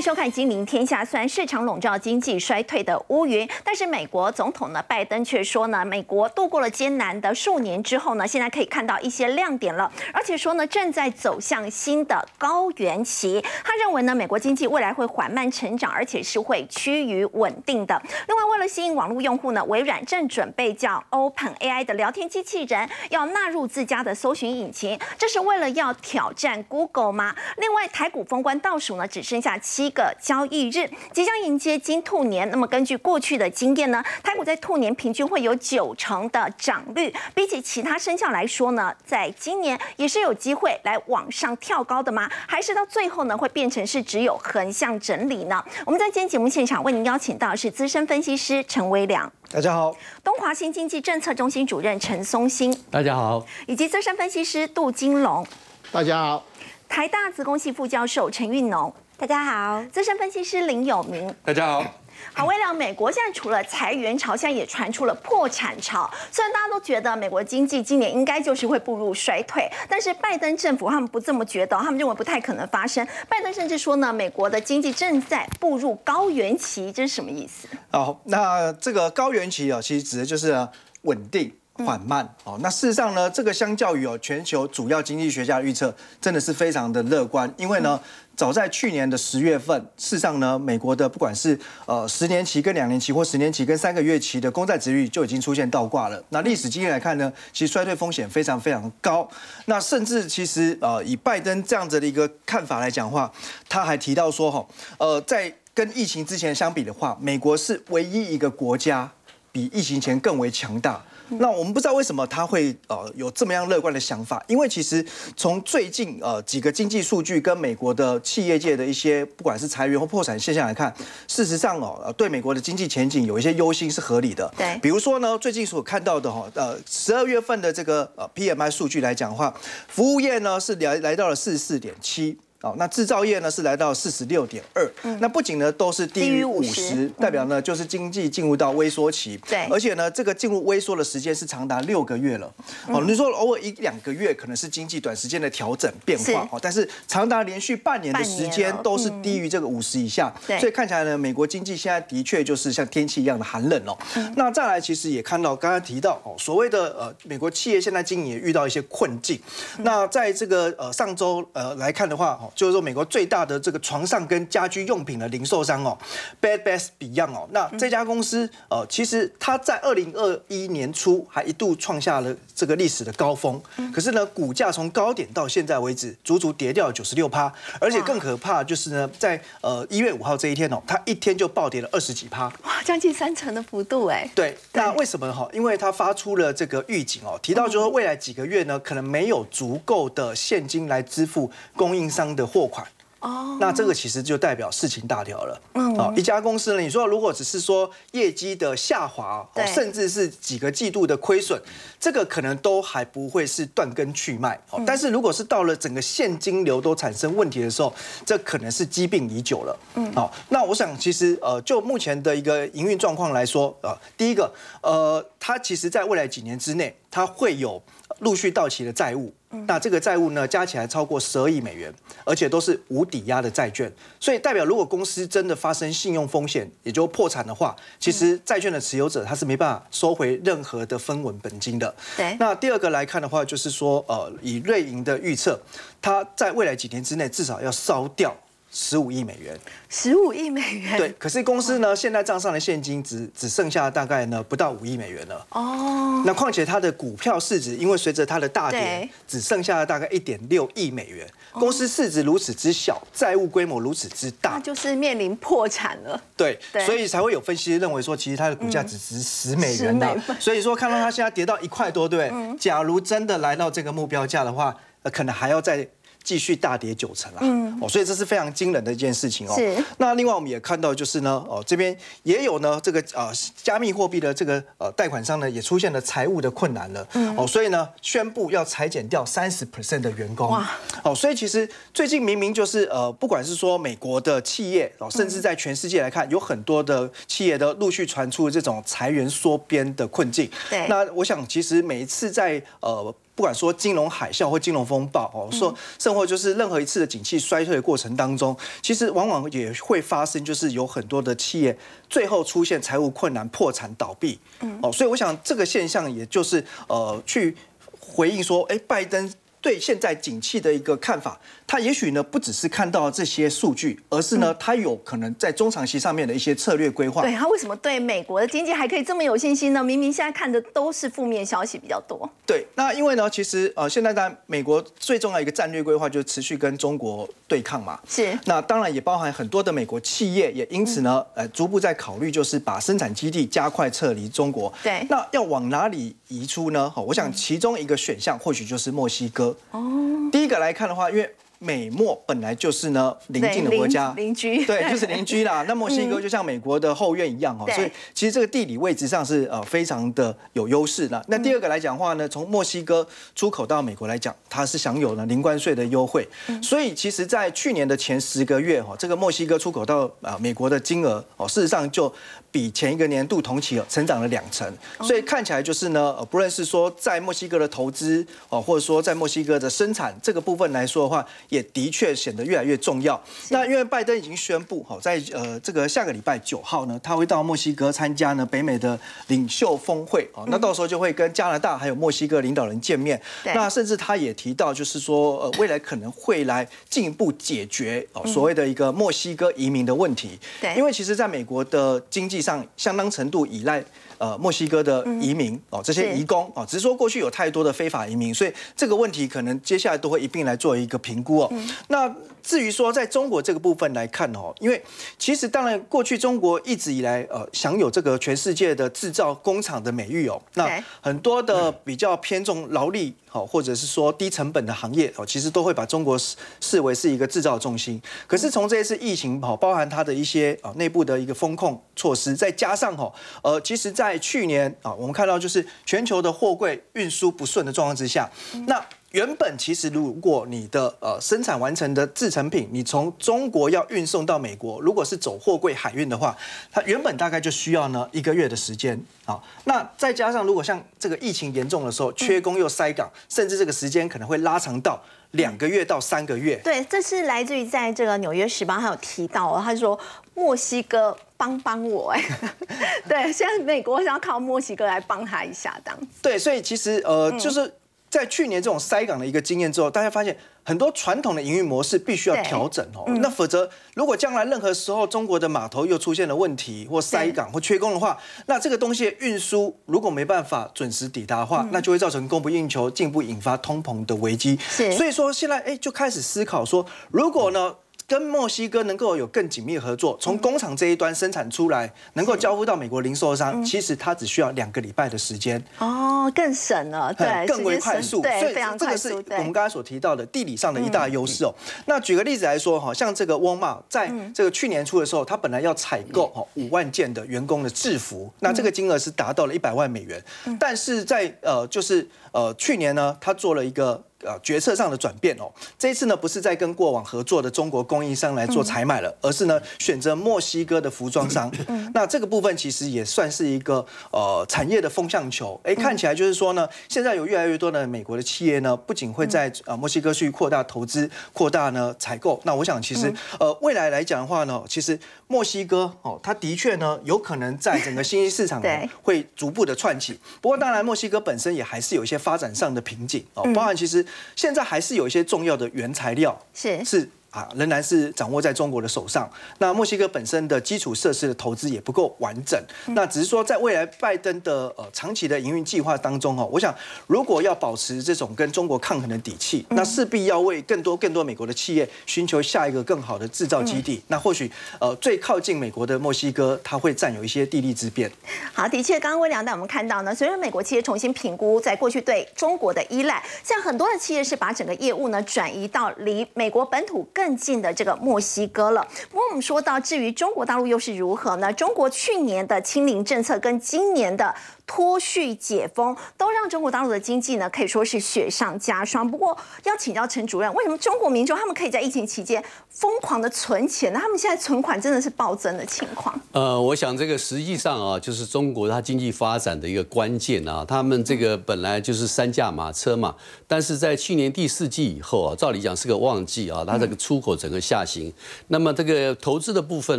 [0.00, 1.02] 收看《金陵天下》。
[1.06, 13.44] 虽然市场笼罩经济衰退的乌云，但是美国总统呢拜登却说呢，美国度过了艰难的数年之后呢，现在可以看到一些亮点了，而且说呢正在走向新的高原期。
[13.62, 18.00] 他认为呢，美国经济未来会缓慢成长，而且是会趋于稳定的。
[18.28, 27.34] 另外，为了吸引网络用户呢，微软正准备叫 Open AI 的聊天机器人要纳入自家的搜寻引擎，这是为了要挑战 Google 吗？
[27.58, 32.48] 另外，台股封关倒数呢，只剩下七个交易日，即将迎接金兔年。
[32.50, 42.30] 那么根据过去的经验呢，台股在兔年平均会有九成的涨率，比起其他生肖来说呢，在今年也是有机会来往上跳高的吗？
[42.46, 45.62] 还是到最后呢，会变成是只有横向整理呢？
[45.84, 55.46] 我们在今天节目现场为您邀请到的是资深分析师陈威良，大家好；东华新经济政策中心主任陈松兴，大家好；以及资深分析师杜金龙，
[55.92, 56.42] 大家好；
[56.88, 58.92] 台大资工系副教授陈运农。
[59.20, 61.30] 大家好，资深分析师林有明。
[61.44, 61.84] 大家好，
[62.32, 62.46] 好。
[62.46, 66.10] 为了美国现在除了裁员潮，现在也传出了破产潮。
[66.32, 73.06] 虽然大家都觉得美国经济今年应该就是会步入衰退，但是拜登政府他们不这么觉得，他们认为不太可能发生。
[73.28, 77.68] 拜登甚至说呢，美国的经济正在步入高原期，这是什么意思？
[77.92, 80.66] 哦，那这个高原期啊，其实指的就是
[81.02, 81.52] 稳定。
[81.84, 87.52] 缓慢哦，那事实上呢，这个相较于哦全球主要经济学家预测，真的是非常的乐观。
[87.56, 88.00] 因为呢，
[88.36, 96.22] 早在去年的十月份，事实上呢，美国的不管是呃十年期跟两年期，或十年期跟三个月期的公债值率就已经出现倒挂了。
[96.30, 99.28] 那历史经验来看呢，其实衰退风险非常非常高。
[99.66, 103.30] 那甚至其实呃以拜登这样子的一个看法来讲话，
[103.68, 104.66] 他还提到说哈，
[104.98, 109.10] 呃在跟疫情之前相比的话，美国是唯一一个国家
[109.52, 111.02] 比疫情前更为强大。
[111.38, 115.04] 那我们不知道为什么他会呃有这么样乐观的想法，因为其实
[115.36, 120.92] 从最近呃几个经济数据跟美国的企业界的一些不管是裁员或破产现象来看，
[121.28, 124.52] 事实上哦对美国的经济前景有一些忧心是合理的。
[124.56, 129.54] 对，比如说呢，最近所看到的哈呃十二月份的这个呃 PMI 数据来讲的话，
[129.88, 132.38] 服务业呢是来来到了四十四点七。
[132.62, 134.86] 哦，那制造业呢是来到四十六点二，
[135.18, 142.52] 那不仅呢都是低于五十，代表呢就是经济进入到微缩期，对，而且呢这个进入微缩的时间是长达六个月了。
[142.88, 153.96] 哦，你说偶尔一两个月可能是经济短时间的调整变化，哦，但是长达连续半年的时间都是低于这个五十以下，所以看起来呢美国经济现在的确就是像天气一样的寒冷哦。
[154.36, 159.40] 那再来其实也看到刚刚提到哦，所谓的呃美国企业现在经营也遇到一些困境。
[159.78, 162.49] 那在这个呃上周呃来看的话哦。
[162.54, 165.96] 就是说，美国最大的这个床上跟家居用品的零售商哦
[166.40, 173.60] ，Bed Bath Beyond 哦，那这家公司呃，其实它在二零二一年初还一度创下了这个历史的高峰，
[173.92, 184.28] 可是呢，股价从高点到现在为止，足足跌掉了九十六趴，而且更可怕就是呢，在呃一月五号这一天哦，它一天就暴跌了二十几趴，哇，将近三成的幅度哎。
[184.34, 185.48] 对，那为什么哈？
[185.52, 192.86] 因为它发出了这个预警哦，提到就是说未来几个月呢，可能没有足够的现金来支付供应商的货款。
[193.20, 195.60] 哦，那这个其实就代表事情大条了。
[195.74, 201.60] 嗯，哦，一家公司呢，你说如果只是说业绩的下滑，甚至是几个季度的亏损，
[202.00, 204.58] 这个可能都还不会是断根去脉。
[204.70, 207.92] 哦，但是如果是到了整个现金流都产生问题的时候，
[208.24, 209.78] 这可能是疾病已久了。
[209.96, 214.50] 嗯，好，那我想其实呃，就目前的一个营运状况来说，呃，第一个，
[214.82, 217.82] 呃，它其实在未来几年之内，它会有。
[218.20, 219.32] 陆续到期的债务，
[219.66, 221.92] 那这个债务呢，加起来超过十二亿美元，
[222.24, 231.94] 而且都是无抵押的债券，所以代表如果公司真的发生信用风险，也就破产的话，其实债券的持有者他是没办法收回任何的分文本金的。
[232.16, 232.36] 对。
[232.38, 235.60] 那第二个来看的话，就是说，呃，以瑞银的预测，
[236.00, 238.36] 它在未来几年之内至少要烧掉。
[238.72, 239.58] 十五亿美元，
[239.88, 241.12] 十五亿美元，对。
[241.18, 245.44] 可是公司呢，现在账上的现金只只剩下大概呢不到五亿美元了。
[245.50, 246.22] 哦。
[246.24, 251.28] 那况且它的股票市值，因为随着它的大跌，只剩下了大概一点六亿美元。
[251.54, 256.22] 公司市值如此之小，债务规模如此之大，那就是面临破产了。
[256.36, 256.56] 对，
[256.86, 260.16] 所以才会有分析认为说，其实它的股价只值十美元的。
[260.38, 262.30] 所以说看到它现在跌到一块多，对？
[262.56, 265.88] 假如真的来到这个目标价的话，呃，可能还要再。
[266.22, 267.40] 继续大跌九成啊！
[267.80, 269.54] 哦，所以这是非常惊人的一件事情哦。
[269.56, 269.76] 是。
[269.98, 273.32] 那另外我们也看到，就是呢，哦，这边也有呢，这个呃，
[273.62, 277.06] 加密货币的这个呃贷款商呢，也出现了财务的困难了。
[277.14, 277.36] 嗯。
[277.36, 280.50] 哦，所以呢，宣布要裁减掉三十 percent 的员工。
[280.50, 280.70] 哇。
[281.02, 290.50] 哦，所以其实最近明明就是呃，不管是说美国的企业哦，甚至在全世界来看，有很多的企业都陆续传出这种裁员缩编的困境。
[290.68, 290.86] 对。
[290.88, 293.14] 那我想，其实每一次在呃。
[293.40, 301.74] 不管说金融海啸或金融风暴哦，说甚或就是任何一次的景气衰退的过程当中，其实往往也会发生，就是有很多的企业
[302.10, 304.38] 最后出现财务困难、破产倒闭。
[304.82, 307.56] 哦，所以我想这个现象也就是呃去
[307.98, 309.32] 回应说，哎，拜登。
[309.60, 317.22] 对现在景气的一个看法，他也许呢不只是看到这些数据，而是呢他有可能在中长期上面的一些策略规划。
[317.22, 319.84] 对他为什么对美国的经济还可以这么有信心呢？
[319.84, 322.28] 明明现在看的都是负面消息比较多。
[322.46, 328.00] 对，那因为呢，其实呃现在在美国最重要一个战略规划就是持续跟中国对抗嘛。
[328.08, 328.36] 是。
[328.46, 334.72] 那当然也包含很多的美国企业也因此呢呃逐步在考虑就是把生产基地加快撤离中国。
[334.82, 335.06] 对。
[335.10, 336.88] 那要往哪里移出呢？
[336.88, 339.49] 好，我想其中一个选项或许就是墨西哥。
[339.72, 340.28] 哦。
[340.32, 345.62] 第一个来看的话，因为美墨本来就是呢邻近的国家，邻居，对，就是邻居啦。
[345.68, 351.22] 那墨西哥就像美国的后院一样哦，所以其实这个地理位置上是呃非常的有优势的。
[351.28, 356.26] 那第二个来讲话呢，从墨西哥出口到美国来讲，它是享有了零关税的优惠。
[356.62, 362.10] 所以其实，在去年的前十个月哈，这个墨西哥出口到啊美国的金额哦，事实上就。
[362.52, 364.68] 比前一个年度同期成长了两成，
[365.02, 373.22] 所以看起来就是呢，不论是说在墨西哥的投资哦，或者说在墨西哥的生产这个部分来说的话，也的确显得越来越重要。
[373.50, 378.98] 那因为拜登已经宣布，好在呃这个下个礼拜九号呢，他会到墨西哥参加呢北美的
[379.28, 383.20] 领袖峰会哦，那到时候就会跟加拿大还有墨西哥领导人见面。
[383.44, 390.36] 那甚至他也提到，就是说呃未来可能会来进一步解决哦所谓的一个墨西哥移民的问题。
[390.60, 392.40] 对，因为其实在美国的经济。
[392.40, 393.84] 上相当程度依赖
[394.20, 401.52] 呃墨西哥的移民哦，这些移工哦，只是说过去有太多的非法移民，所以这个问题可能接下来都会一并来做一个评估哦。
[401.88, 404.80] 那至于说在中国这个部分来看哦，因为
[405.18, 413.14] 其实当然过去中国一直以来呃享有这个全世界的制造工厂的美誉哦，那很多的比较偏重劳力。
[413.30, 418.02] 好，或者是说低成本的行业哦，其实都会把中国视视为是一个制造重心。
[418.26, 423.12] 可是从这一次疫情哦，包含它的一些啊内部的一个风控措施，再加上哈
[423.42, 428.28] 呃，其实在去年啊，我们看到就是全球的货柜运输不顺的状况之下，
[428.66, 428.84] 那。
[429.10, 436.36] 原本其实，如果你的呃生产完成的制成品，你从中国要运送到美国，如果是走货柜海运的话，
[436.70, 439.42] 它原本大概就需要呢一个月的时间啊。
[439.64, 445.02] 那再加上如果像这个疫情严重的时候，缺工又塞港，甚至这个时间可能会拉长到
[445.32, 446.60] 两个月到三个月。
[446.62, 449.98] 对，这是来自于在这个《纽约时报》还有提到，他说
[450.34, 452.22] 墨西哥帮帮我哎，
[453.08, 456.00] 对，现在美国想要靠墨西哥来帮他一下，这样。
[456.22, 457.74] 对，所以其实呃就是。
[458.10, 463.04] 在去年这种塞港的一个经验之后，大家发现很多传统的营运模式必须要调整哦。
[463.22, 474.58] 那否则，如果将来任何时候中国的码头又出现了问题，或塞港或缺工的话，那这个东西运输如果没办法准时抵达的话，那就会造成供不应求，进一步引发通膨的危机。
[474.96, 477.76] 所以说现在哎就开始思考说，如果呢？
[478.10, 485.62] 跟墨西哥能够有更紧密的合作，从工厂这一端生产出来，能够交付到美国零售商，其实它只需要两个礼拜的时间。
[485.78, 489.10] 哦，更省了，对，更为快速，对，非常快速。
[489.10, 491.54] 这个是我们刚才所提到的地理上的一大优势哦。
[491.86, 500.20] 那举个例子来说，哈，像这个沃尔玛在这个去年初的时候，它本来要采购哈五万件的员工的制服，那这个金额是达到了一百万美元，
[500.58, 504.02] 但是在呃，就是呃去年呢，它做了一个。
[504.22, 511.50] 呃，决策上的转变哦，这一次呢，不是在跟过往合作的中国供应商来做采买了，而是呢选择墨西哥的服装商。
[511.94, 515.58] 那这个部分其实也算是一个呃产业的风向球。
[515.64, 522.38] 哎，看起来就是说呢，现在有越来越多的美国的企业呢，不仅会在呃墨西哥去扩大投资、扩大呢采购。
[522.44, 524.98] 那我想，其实呃未来来讲的话呢，其实
[525.28, 528.62] 墨西哥哦，它的确呢有可能在整个新兴市场
[529.02, 530.20] 会逐步的串起。
[530.42, 534.04] 不过当然，墨西哥本身也还是有一些发展上的瓶颈哦，包含其实。
[534.36, 537.08] 现在还是有一些重要的原材料是是。
[537.30, 539.30] 啊，仍然是掌握在中国的手上。
[539.58, 542.60] 那墨西哥本身的基础设施的投资也不够完整。
[542.88, 546.74] 那只是说，在未来拜登的呃长期的营运计划当中哦，我想
[547.06, 554.02] 如果要保持这种跟中国抗衡的底气，那势必要为更多更多美国的企业寻求下一个更好的制造基地。
[554.08, 558.10] 那或许呃最靠近美国的墨西哥，它会占有一些地利之便。
[558.52, 568.88] 好，的确，刚刚温良带我们看到呢，随着美国企业重新评估在过去对中国的依赖，像很多的企业是把整个业务呢转移到离美国本土更更近的这个墨西哥了。
[569.10, 571.52] 不过我们说到，至于中国大陆又是如何呢？
[571.52, 574.34] 中国去年的清零政策跟今年的。
[574.72, 579.10] 脱序解封都让中国大陆的经济呢可以说是雪上加霜。
[579.10, 583.98] 不过要请教陈主任，为什么中国民众他们可以在疫情期间疯狂的存钱呢？
[584.00, 586.18] 他们现在存款真的是暴增的情况。
[586.30, 590.64] 呃，我想这个实际上啊，就是中国它经济发展的一个关键啊。
[590.64, 593.16] 他们这个本来就是三驾马车嘛，
[593.48, 598.12] 但是在去年第四季以后啊，照理讲是个旺季啊，它这个出口整个下行。
[598.46, 599.98] 那么这个投资的部分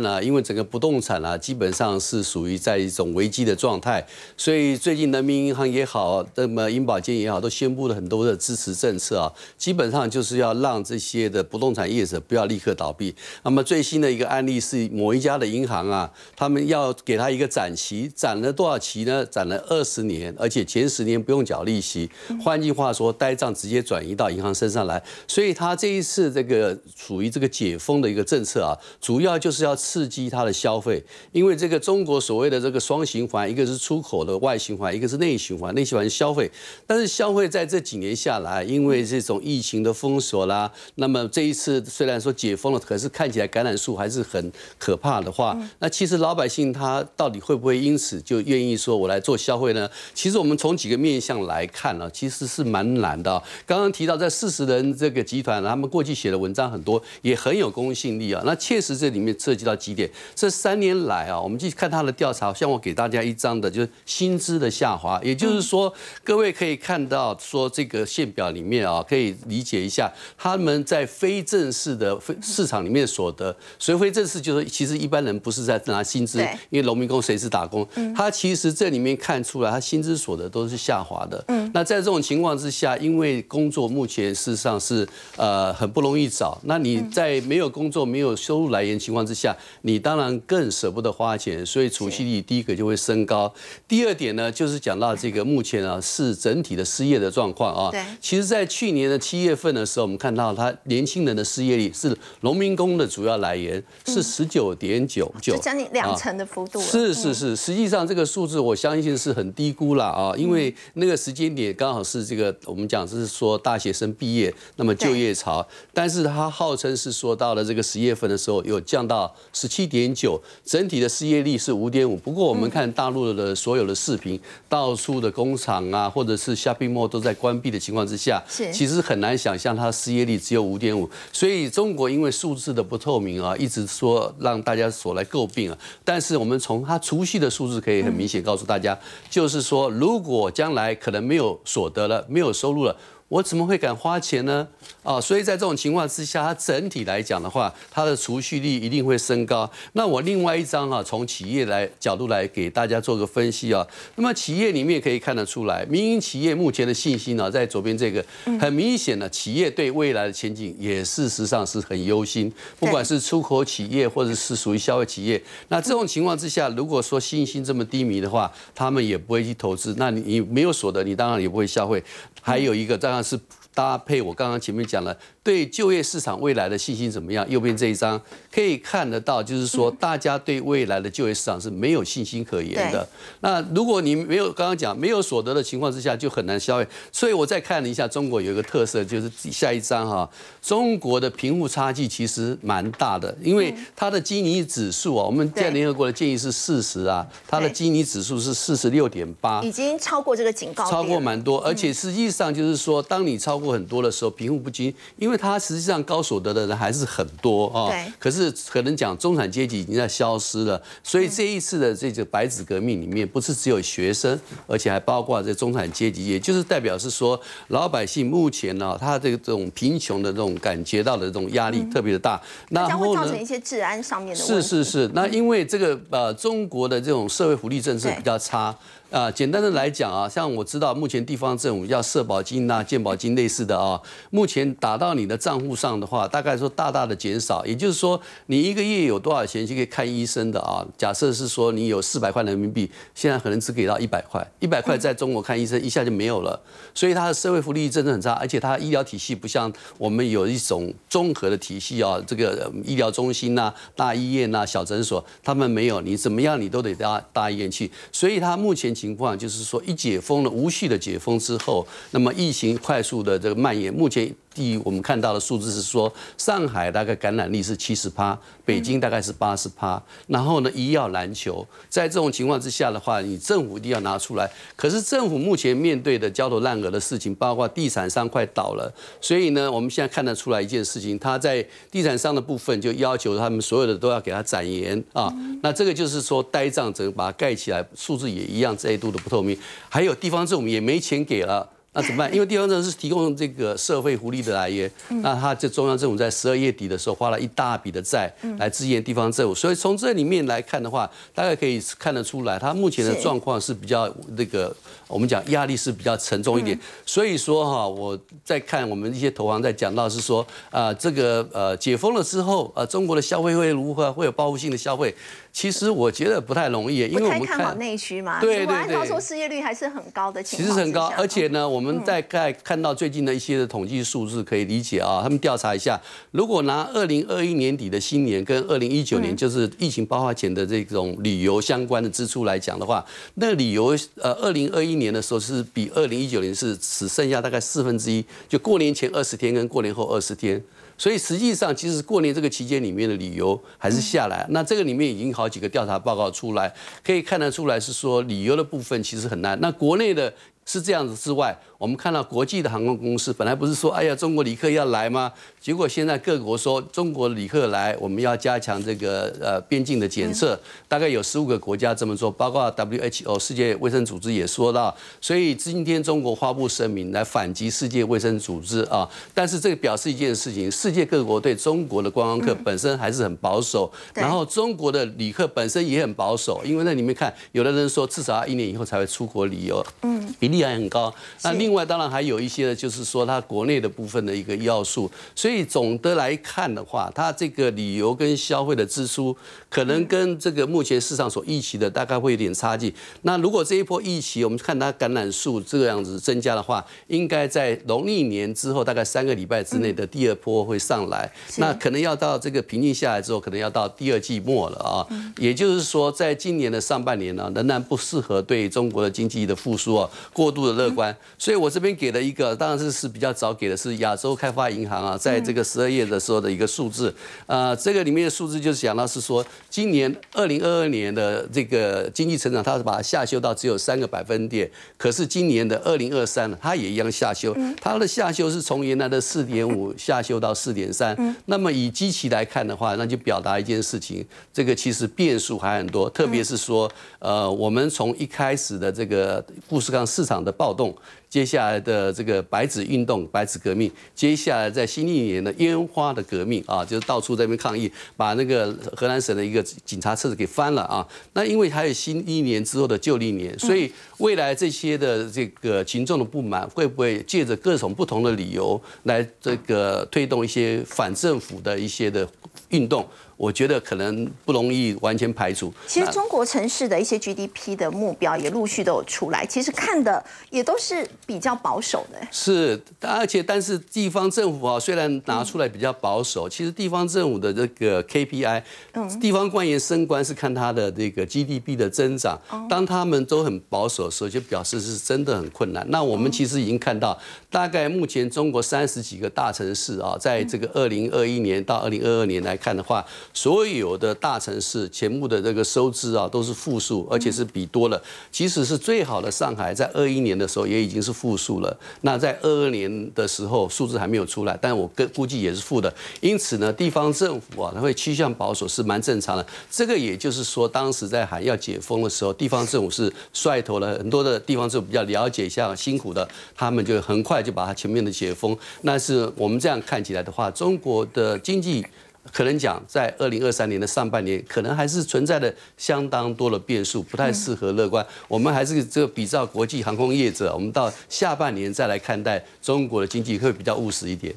[0.00, 4.02] 呢，因为整个不动产啊，基本上是属于在一种危机的状态，
[4.34, 4.61] 所以。
[4.62, 13.12] 所以最近人民银行也好，那么银保监也好，都宣布了很多的支持政策啊，基本上就是要让这些的不动产业者不要立刻倒闭。
[13.42, 19.26] 那么最新的一个案例是某一家的银行啊，他们要给他一个展期，展了多少期呢？
[19.26, 22.08] 展了二十年，而且前十年不用缴利息。
[22.40, 25.02] 换句话说，呆账直接转移到银行身上来。
[25.26, 31.02] 所以他这一次这个属于这个解封的一个政策啊，主要就是要刺激他的消费，
[31.32, 34.51] 因为这个中国所谓的这个双循环，一个是出口的外。
[34.52, 36.50] 外循环，一个是内循环，内循环消费，
[36.86, 49.88] 但是消费在这几年下来，因为这种疫情的封锁啦，那么这一次虽然说解封了，可是看起来感染数还是很可怕的话，那其实老百姓他到底会不会因此就愿意说我来做消费呢？
[50.12, 53.42] 其实我们从几个面向来看呢，其实是蛮难的。
[53.64, 58.42] 刚刚提到在四十人这个集团，他们过去写的文章很多，也很有公信力啊。
[58.44, 64.31] 那确实这里面涉及到几点，这三年来啊，我们去看他的调查，像我给大家一张的，就是新。
[64.38, 65.92] 资的下滑，也就是说，
[66.24, 81.42] 各位可以看到，说这个线表里面啊，可以理解一下，他们在非正式的市场里面所得，所以非正式就是其实一般人不是在拿薪资，因为农民工谁是打工，他其实这里面看出来，他薪资所得都是下滑的。
[81.48, 93.52] 嗯，那在这种情况之下，因为工作目前事实上是呃很不容易找，那你在没有工作、没有收入来源情况之下，你当然更舍不得花钱，所以储蓄率第一个就会升高，
[93.86, 94.32] 第二点。
[94.32, 97.90] 呢，就是讲到这个目前啊是整体的失业的状况啊。
[97.90, 98.02] 对。
[98.20, 106.80] 其实，在去年的七月份的时候，我们看到他年轻人的失业率是农民工的主要来源，是十九点九九，将近两成的幅度。
[106.80, 122.16] 是是是，实际上这个数字我相信是很低估了啊，因为那个时间点刚好是这个我们讲是说大学生毕业，那么就业潮，但是他号称是说到了这个十月份的时候有降到十七点九，整体的失业率是五点五。
[122.16, 124.38] 不过我们看大陆的所有的视频。
[124.68, 131.08] 到处的工厂啊，或者是 shopping mall 都在关闭的情况之下，其实很难想象它失业率只有五点五。
[131.32, 135.78] 所以中国因为数字的不透明啊，一直说让大家所来诟病啊。
[136.04, 138.98] 但是我们从它除夕的数字可以很明显告诉大家，
[139.30, 142.94] 就是说如果将来可能没有所得了，没有收入了。
[143.32, 144.68] 我怎么会敢花钱呢？
[145.02, 149.68] 啊，所以在这种情况之下，它整体来讲的话，它的储蓄率一定会升高。
[149.94, 153.86] 那我另外一张啊，从企业来角度来给大家做个分析啊。
[154.16, 158.22] 那么企业里面可以看得出来，民营企业目前的信心呢，在左边这个
[158.60, 162.52] 很明显的，企业对未来的前景也事实上是很忧心。
[162.78, 169.94] 不管是出口企业或者是属于消费企业，那这种情况之下，如果说信心这么低迷的话，他们也不会去投资。
[169.96, 172.04] 那你你没有所得，你当然也不会消费。
[172.42, 173.21] 还有一个当然。
[173.22, 173.38] 是
[173.74, 175.16] 搭配我刚刚前面讲了。
[175.44, 177.44] 对就业市场未来的信心怎么样？
[177.50, 178.20] 右边这一张
[178.54, 183.08] 可以看得到，就是说大家对未来的就业市场是没有信心可言的。
[183.40, 186.86] 那如果你没有刚刚讲没有所得的情况之下，就很难消费。
[187.10, 190.30] 所以我再看了一下中国有一个特色，就是下一张哈，
[190.62, 201.58] 中国的贫富差距其实蛮大的，因为它的基尼指数啊，我们在联合国的建议是四十啊，它的基尼指数是四十六点八，已经超过这个警告，超过蛮多。
[201.62, 208.12] 而且实际上就是说，当你超过很多的时候，贫富不均，因为因为它实际上高所得的人还是很多啊，对。
[208.18, 222.38] 可是可能讲中产阶级已经在消失了，所以这一次的这个白纸革命里面，不是只有学生，而且还包括这中产阶级，也就是代表是说老百姓目前呢，他这个这种贫穷的这种感觉到的这种压力特别的大，
[222.68, 228.76] 那将会造成一些治安上面的是是是，那因为这个呃中国的这种社会福利政策比较差。
[229.12, 234.00] 啊，简单的来讲啊，像我知道目前地方政府要社保金呐、健保金类似的啊，
[234.30, 237.62] 目前打到你的账户上的话，大概说大大的减少。
[237.66, 240.82] 也就是说，你一个月有多少钱就可以看医生的啊？
[240.96, 246.58] 假设是说你有四百块人民币，现在可能只给到一百块，一百块在中国看医生一下就没有了。
[246.94, 257.90] 所以它的社会福利真的很差，而且它医疗体系不像我们有一种综合的体系啊，这个医疗中心呐、大医院呐、小诊所，他们没有，你怎么样你都得到大医院去。
[258.10, 258.96] 所以它目前。
[259.02, 274.50] 情况就是说，一解封了，无序的解封之后，那么疫情快速的这个蔓延，目前第一我们看到的数字是说，上海大概感染力是七十趴，北京大概是八十趴，然后呢，医药难求，在这种情况之下的话，你政府一定要拿出来。
[274.76, 285.32] 可是政府目前面对的焦头烂额的事情，包括地产商快倒了，所以呢，我们现在看得出来一件事情，他在地产商的部分就要求他们所有的都要给他展延啊，
[285.62, 289.56] 那这个就是说呆账整个把它盖起来，数字也一样再度的不透明，
[289.88, 291.68] 还有地方政府也没钱给了。
[291.94, 292.30] 那怎么办？
[292.34, 294.90] 因为地方政府是提供这个社会福利的来源，
[295.22, 304.74] 那他这中央政府在十二月底的时候花了一大笔的债来支援地方政府，所以从这里面来看的话，大概可以看得出来，他目前的状况是比较那个，
[305.06, 306.78] 我们讲压力是比较沉重一点。
[307.04, 314.12] 所以说哈，我在看我们一些投行在讲到是说，啊，这个呃解封了之后，呃中国的消费会如何？
[314.12, 315.14] 会有报复性的消费？
[315.52, 318.40] 其实我觉得不太容易，因为我们看好内需嘛。
[318.40, 318.74] 对对对。
[318.74, 320.66] 按照说失业率还是很高的情况。
[320.66, 325.20] 其实很高，而且呢，我们在看看到最近的一些的统计数字，可以理解啊。
[325.22, 333.04] 他们调查一下，如果拿二零二一年底的新年跟二零一九年，就是疫情爆发前的这种旅游相关的支出来讲的话，
[333.34, 340.62] 那旅游呃二零二一年的时候是比二零一九年是只剩下大概四分之一，就过年前二十天跟过年后二十天。
[340.96, 344.46] 所以实际上，其实过年这个期间里面的旅游还是下来。
[344.50, 346.72] 那这个里面已经好几个调查报告出来，
[347.04, 349.58] 可以看得出来是说旅游的部分其实很难。
[349.60, 350.32] 那国内的
[350.64, 351.56] 是这样子之外。
[351.78, 355.32] 我们看到国际的航空公司本来不是说，哎呀，中国旅客要来吗？
[355.60, 360.58] 结果现在各国说，中国旅客来，我们要加强这个呃边境的检测。
[360.86, 364.96] 大概有十五个国家这么做，包括 WHO 世界卫生组织也说到。
[365.20, 369.08] 所以今天中国发布声明来反击世界卫生组织啊。
[369.34, 381.12] 但是这个表示一件事情，世界各国对中国的观光客本身还是很保守，然后中国的旅客本身也很保守，因为那里面看，有的人说至少要一年以后才会出国旅游，嗯，比例还很高。
[381.42, 385.10] 那另另外，当然还有一些呢，就是说它国内的部分的一个要素。
[385.34, 389.34] 所以总的来看的话，它这个旅游跟消费的支出，
[389.70, 392.94] 可能跟这个目前市场所预期的大概会有点差距。
[393.22, 401.32] 那如果这一波疫情，我们看它感染数这个样子增加的话，应该在农历年之后大概三个礼拜之内的第二波会上来。
[401.56, 405.06] 那可能要到这个平静下来之后，可能要到第二季末了啊。
[405.38, 411.16] 也就是说，在今年的上半年呢，仍然不适合对中国的经济的复苏啊过度的乐观。
[411.38, 411.62] 所以。
[411.62, 417.14] 我这边给的一个，当然是是比较早给的，是亚洲开发银行啊，在这个十二月的时候的一个数字。
[417.46, 424.68] 呃，这个里面的数字就是讲到是说，今年二零二二年的这个经济成长，它是把它下修到只有三个百分点。
[424.96, 431.16] 可是今年的二零二三呢，它也一样下修，它的下修是从原来的四点五下修到四点三。
[431.46, 440.94] 那么以基期来看的话，那就表达一件事情，这个其实变数还很多，特别是说，呃，我们从一开始的这个富士康市场的暴动。
[441.28, 451.08] 接下来的这个白纸运动、白纸革命，接下来在新一年的烟花的革命啊，就是到处在那边抗议，把那个河南省的一个警察车子给翻了啊。
[451.32, 462.28] 那因为还有新一年之后的旧历年，所以未来这些的这个群众的不满，会不会借着各种不同的理由来这个推动一些反政府的一些的
[462.68, 463.08] 运动？
[463.42, 465.74] 我觉得可能不容易完全排除。
[465.88, 472.20] 其实中国城市的一些 GDP 的目标也陆续都有出来，其实看的也都是比较保守的。
[472.30, 482.40] 是，而且但是地方政府啊，虽然拿出来比较保守，其实地方政府的这个 KPI，嗯，地方官员升官是看他的这个 GDP 的增长。
[482.70, 485.84] 当他们都很保守的时候，就表示是真的很困难。
[485.90, 487.18] 那我们其实已经看到，
[487.50, 493.04] 大概目前中国三十几个大城市啊，在这个二零二一年到二零二二年来看的话。
[493.34, 498.02] 所有的大城市全部的这个收支啊都是负数，而且是比多了。
[498.30, 501.76] 即使是最好的上海，在二一年的时候也已经是负数了。
[502.02, 505.92] 那在二二年的时候，数字还没有出来，但我跟估计也是负的。
[506.20, 509.46] 因此呢，地方政府啊，它会趋向保守是蛮正常的。
[509.70, 518.56] 这个也就是说，当时在喊要解封的时候，地方政府是率头了很多的地方政府比较了解一下辛苦的，他们就很快就把它全面的解封。
[518.82, 521.84] 那是我们这样看起来的话，中国的经济。
[522.30, 528.06] 可能讲，在二零二三年的上半年，可能还是存在的相当多的变数，不太适合乐观。
[528.28, 534.32] 我们还是这个比照国际航空业者，我们到下半年再来看待中国的经济，会比较务实一点。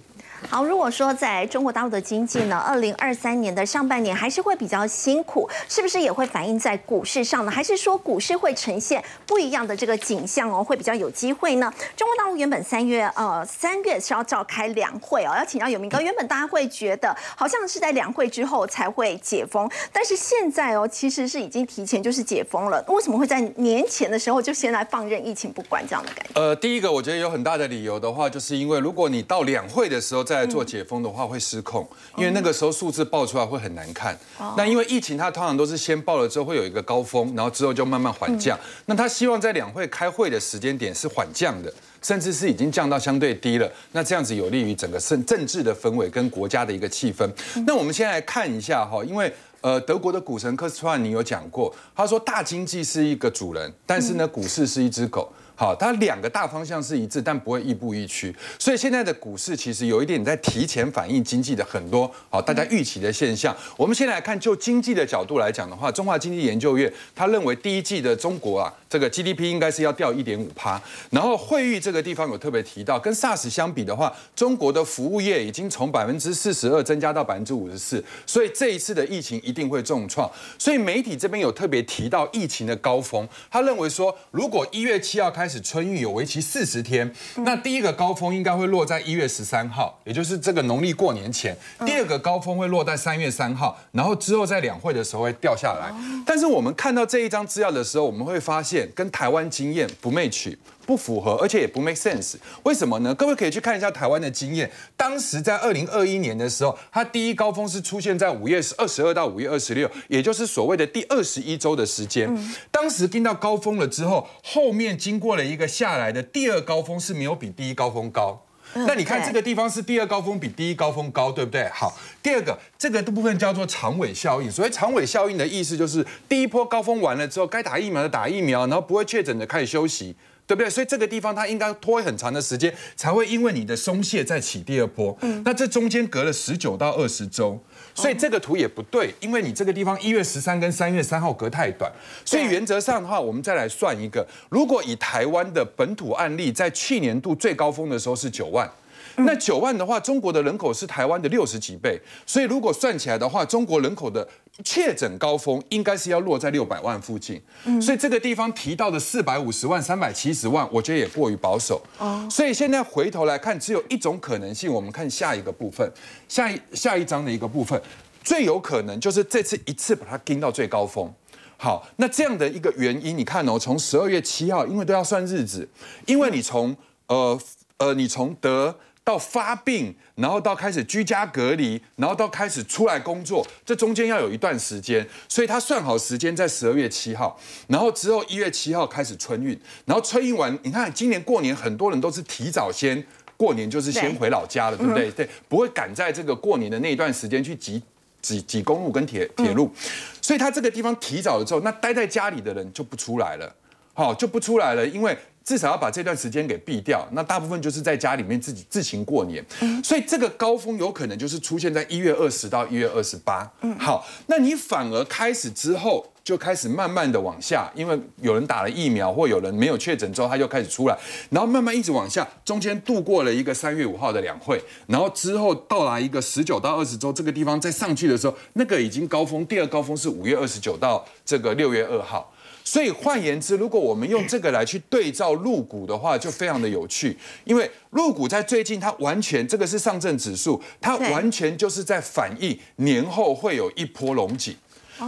[0.50, 7.52] 好，如果说在中国大陆的经济呢，二零二三年的上半年还是会比较辛苦，是不是也会反映在股市上呢？
[7.52, 11.74] 还是说股市会呈现不一样的这个景象哦，会比较有机会呢？
[11.96, 16.00] 中国大陆原本三月呃三月是要召开两会哦，要请教有明哥。
[16.00, 22.84] 原本大家会觉得好像是在两会之后才会解封，但是现在哦其实是已经提前就是解封了。
[22.88, 26.40] 为什么会在年前的时候就先来放任疫情不管这样的感觉？
[26.40, 34.18] 呃，第一个我觉得有很大的理由的话，就是因为如果你到两会的时候再在做解封的话会失控，因为那个时候数字报出来会很难看。
[34.58, 38.60] 那因为疫情它通常都是先报了之后会有一个高峰，然后之后就慢慢缓降。
[38.86, 43.72] 那他希望在两会开会的时间点是缓降的，甚至是已经降到相对低了。
[43.94, 47.28] 那这样子有利于整个政政治的氛围跟国家的一个气氛。
[47.66, 55.32] 那我们先来看一下哈，因为呃德国的股神科斯特尼有讲过，他说大经济是一个主人，但是呢股市是一只狗。
[55.56, 58.36] 好，它两个大方向是一致，但不会亦步亦趋。
[58.60, 63.56] 所以现在的股市其实有一点在提前反映经济的很多好大家预期的现象。
[63.78, 70.82] 我们先来看，就经济的角度来讲的话，中华经济研究院他认为第一季的中国啊，这个 GDP 应该是要掉一点五趴。
[71.10, 80.30] 然后汇率这个地方有特别提到，跟 SARS 相比的话，中国的服务业已经从百分之四十二增加到百分之五十四，所以这一次的疫情一定会重创。
[80.60, 91.56] 所以媒体这边有特别提到疫情的高峰，他认为说，如果一月七号开开始春运有为期四十天，那第一个高峰应该会落在一月十三号，也就是这个农历过年前。
[91.86, 95.94] 第二个高峰会落在三月三号，然后之后在两会的时候会掉下来。
[96.26, 100.58] 但是我们看到这一张资料的时候，我们会发现跟台湾经验不 match。
[100.86, 102.36] 不符合，而且也不 make sense。
[102.64, 103.14] 为什么呢？
[103.16, 104.72] 各位可以去看一下台湾的经验。
[104.96, 112.30] 当时在二零二一年的时候，它第一高峰是出现在五月二十二到五月二十六，也就是所谓的第二十一周的时间。
[112.72, 118.42] 当时盯到高峰了之后，后面经过了一个下来的第二高峰是没有比第一高峰高。
[118.74, 121.70] 那你看这个地方是第二高峰比第一高峰高，对不对？
[121.70, 124.52] 好，第二个这个的部分叫做长尾效应。
[124.52, 130.16] 所谓长尾效应的意思就是第一波高峰完了之后，该打疫苗的打疫苗，然后不会确诊的开始休息。
[130.48, 130.70] 对不对？
[130.70, 135.18] 所以这个地方它应该拖很长的时间，才会因为你的松懈再起第二波。
[135.22, 137.60] 嗯，那这中间隔了十九到二十周，
[137.94, 141.92] 所以这个图也不对，因为你这个地方一月十三跟三月三号隔太短。
[142.24, 148.70] 所以原则上的话，我们再来算一个，如果以台湾的本土案例，在去年度最高峰的时候是九万。
[149.18, 154.28] 那九万的话，中国的人口是台湾的六十几倍，所以如果算起来的话，中国人口的
[154.64, 157.42] 确诊高峰应该是要落在六百万附近。
[157.82, 161.82] 所以这个地方提到的四百五十万、三百七十万，我觉得也过于保守。
[161.98, 165.92] 哦，所以现在回头来看，只有一种可能性，我们看下一个部分，
[166.30, 167.82] 下一下一章的一个部分，
[168.24, 171.14] 最有可能就是这次一次把它盯到最高峰。
[171.58, 175.68] 好，那这样的一个原因，你看哦，从十二月七号，因为都要算日子，
[176.06, 176.76] 因为你从
[177.08, 177.40] 呃
[177.78, 178.76] 呃，你从得。
[179.06, 193.06] 到发病，然后到开始居家隔离，然后到开始出来工作，这中间要有一段时间，所以他算好时间在十二月七号，然后之后一月七号开始春运，然后春运完，你看今年过年很多人都是提早先
[193.38, 195.12] 过年，就是先回老家了，对不对？
[195.12, 197.80] 对，不会赶在这个过年的那一段时间去挤
[198.24, 199.72] 挤挤公路跟铁铁路，
[200.20, 203.56] 所以他这个地方提早了之后，那待在家里的人就不出来了，
[203.94, 205.16] 好就不出来了，因为。
[205.46, 209.46] 至少要把这段时间给避掉，那大部分就是在家里面自己自行过年，
[209.84, 213.48] 所以这个高峰有可能就是出现在一月二十到一月二十八。
[213.78, 220.98] 好，那你反而开始之后就开始慢慢的往下，因为有人打了疫苗或有人没有确诊之后，他就开始出来，
[221.30, 232.32] 然后慢慢一直往下，中间度过了一个三月五号的两会，然后之后到达一个十九到二十周这个地方再上去的时候，那个已经高峰，第二高峰是五月二十九到这个六月二号。
[232.68, 237.16] 所以换言之，如果我们用这个来去对照入股的话，就非常的有趣。
[237.44, 244.54] 因为入股在最近，它完全这个是上证指数，它完全就是在反映年后会有一波龙井。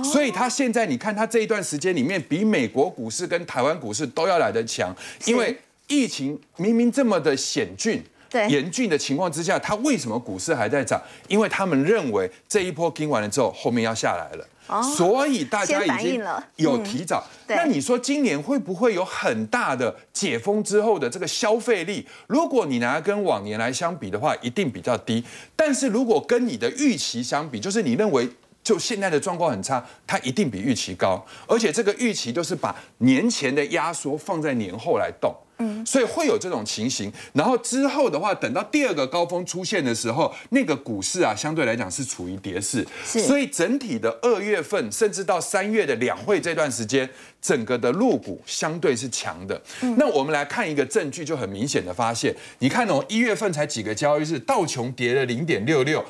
[0.04, 4.96] 所以它现在你看，它这一段时间里面，比美国股市跟台湾股市都要来得强。
[5.26, 8.04] 因为疫情明明这么的险峻、
[8.50, 11.02] 严峻的情况之下，它为什么股市还在涨？
[11.28, 14.48] 因为他们认为这一波跟完了之后，后面要下来了。
[14.96, 16.24] 所以大家已经
[16.58, 17.26] 有提早。
[17.48, 22.06] 那你说今年会不会有很大的解封之后的这个消费力？
[22.28, 25.24] 如果你拿跟往年来相比的话，一定比较低。
[25.56, 28.30] 但是如果跟你的预期相比，就是你认为
[28.62, 31.26] 就现在的状况很差，它一定比预期高。
[31.48, 35.34] 而且这个预期都是把年前的压缩放在年后来动。
[35.60, 37.12] 嗯，所以会有这种情形。
[37.34, 42.86] 然后之后的话，等到第二个高峰出现的时候，那个股市啊，相对来讲是处于跌势。
[43.04, 47.10] 所以整体的二月份，甚至到三月的两会这段时间，
[47.42, 49.62] 整个的陆股相对是强的。
[49.98, 56.04] 那我们来看一个证据，就很明显的发现，你看哦，一月份才几个交易日，道琼跌了零点六六。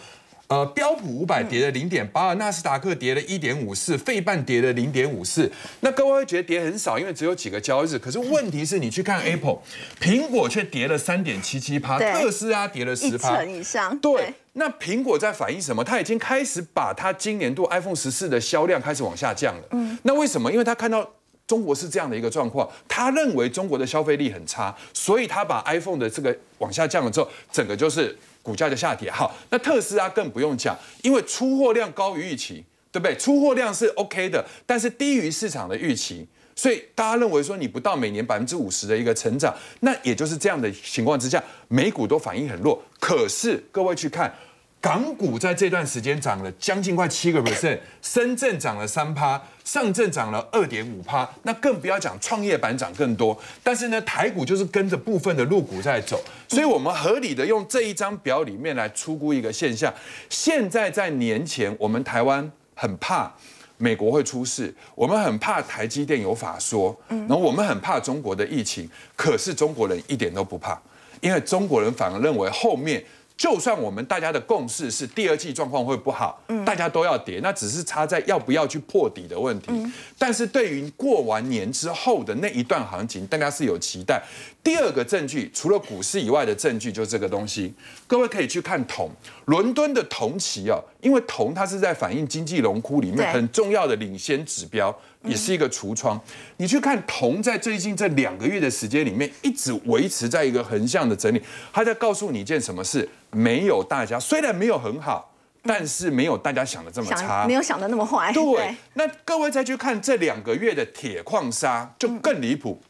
[0.48, 5.52] 呃，标普五百跌了零点八二，纳斯达克跌了一点五四，费半跌了零点五四。
[5.82, 8.00] 那各位会觉得跌很少，因为只有几个交易日。
[8.00, 9.60] 可是问题是你去看 Apple，
[10.00, 14.00] 苹果却跌了三点七七趴，特斯拉跌了十趴以上。
[14.00, 15.84] 对，那苹果在反映什么？
[15.84, 19.64] 它已经开始把它今年度 iPhone 十四的销量开始往下降了。
[19.72, 20.50] 嗯，那为什么？
[20.50, 21.06] 因为他看到
[21.46, 28.18] 中国是这样的一个状况，他认为中国的消费力很差，所以他把 iPhone 的这个往下降了之后，整个就是。
[28.48, 33.14] 股价就下跌，好，那特斯拉更不用讲，因为出货量高于预期，对不对？
[33.18, 42.82] 出货量是 OK 的，但是低于市场的预期，所以大家认为说你不到每年百分之五十的一个成长，那也就是这样的情况之下，美股都反应很弱。
[43.02, 44.34] 可是各位去看。
[44.80, 53.38] 港股在这段时间涨了将近快七个 percent，深圳涨了三趴，上证涨了二点五趴，那更不要讲创业板涨更多。
[53.63, 59.92] 但是呢，台股就是跟着部分的入股在走，所以我们合理的用这一张表里面来出估一个现象。
[60.30, 63.34] 现在在年前，我们台湾很怕
[63.78, 70.80] 美国会出事，我们很怕台积电有法说，然后我们很怕中国的疫情，可是中国人一点都不怕，
[71.20, 73.04] 因为中国人反而认为后面。
[73.38, 79.71] 就算我们大家的共识是第二季状况会不好，大家都要跌，那只是差在要不要去破底的问题。
[80.17, 84.21] 但是对于过完年之后的那一段行情，大家是有期待。
[84.63, 87.71] 第二个证据，除了股市以外的证据，就是这个东西。
[88.08, 89.10] 各位可以去看铜，
[89.45, 94.93] 伦敦的铜期啊，因为铜它是在反映经济龙窟里面很重要的领先指标。
[95.28, 96.20] 也是一个橱窗，
[96.58, 101.42] 你去看铜在最近这两个月的时间里面，一直维持在一个横向的整理。
[101.72, 103.08] 它在告诉你一件什么事？
[103.32, 108.32] 没有大家虽然没有很好，但是没有大家想的这么差，没有想的那么坏。
[108.32, 112.82] 对，那各位再去看这两个月的铁矿砂，就更离谱。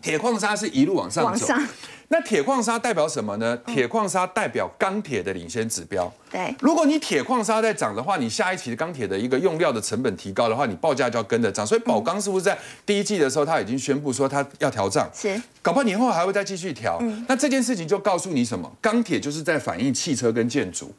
[0.00, 1.46] 铁矿砂是一路往上走。
[2.12, 3.56] 那铁矿砂代表什么呢？
[3.64, 6.12] 铁矿砂代表钢铁的领先指标。
[6.30, 11.66] 对，如果你铁矿砂在涨的话，你下一期的钢铁的一个用料的成本提高的话，你报价就要跟着涨。
[11.66, 15.08] 所以宝钢是不是在第一季的时候，他已经宣布说他要调涨？
[15.14, 17.00] 是，搞不好年后还会再继续调。
[17.26, 18.70] 那这件事情就告诉你什么？
[18.82, 20.94] 钢铁就是在反映汽车跟建筑。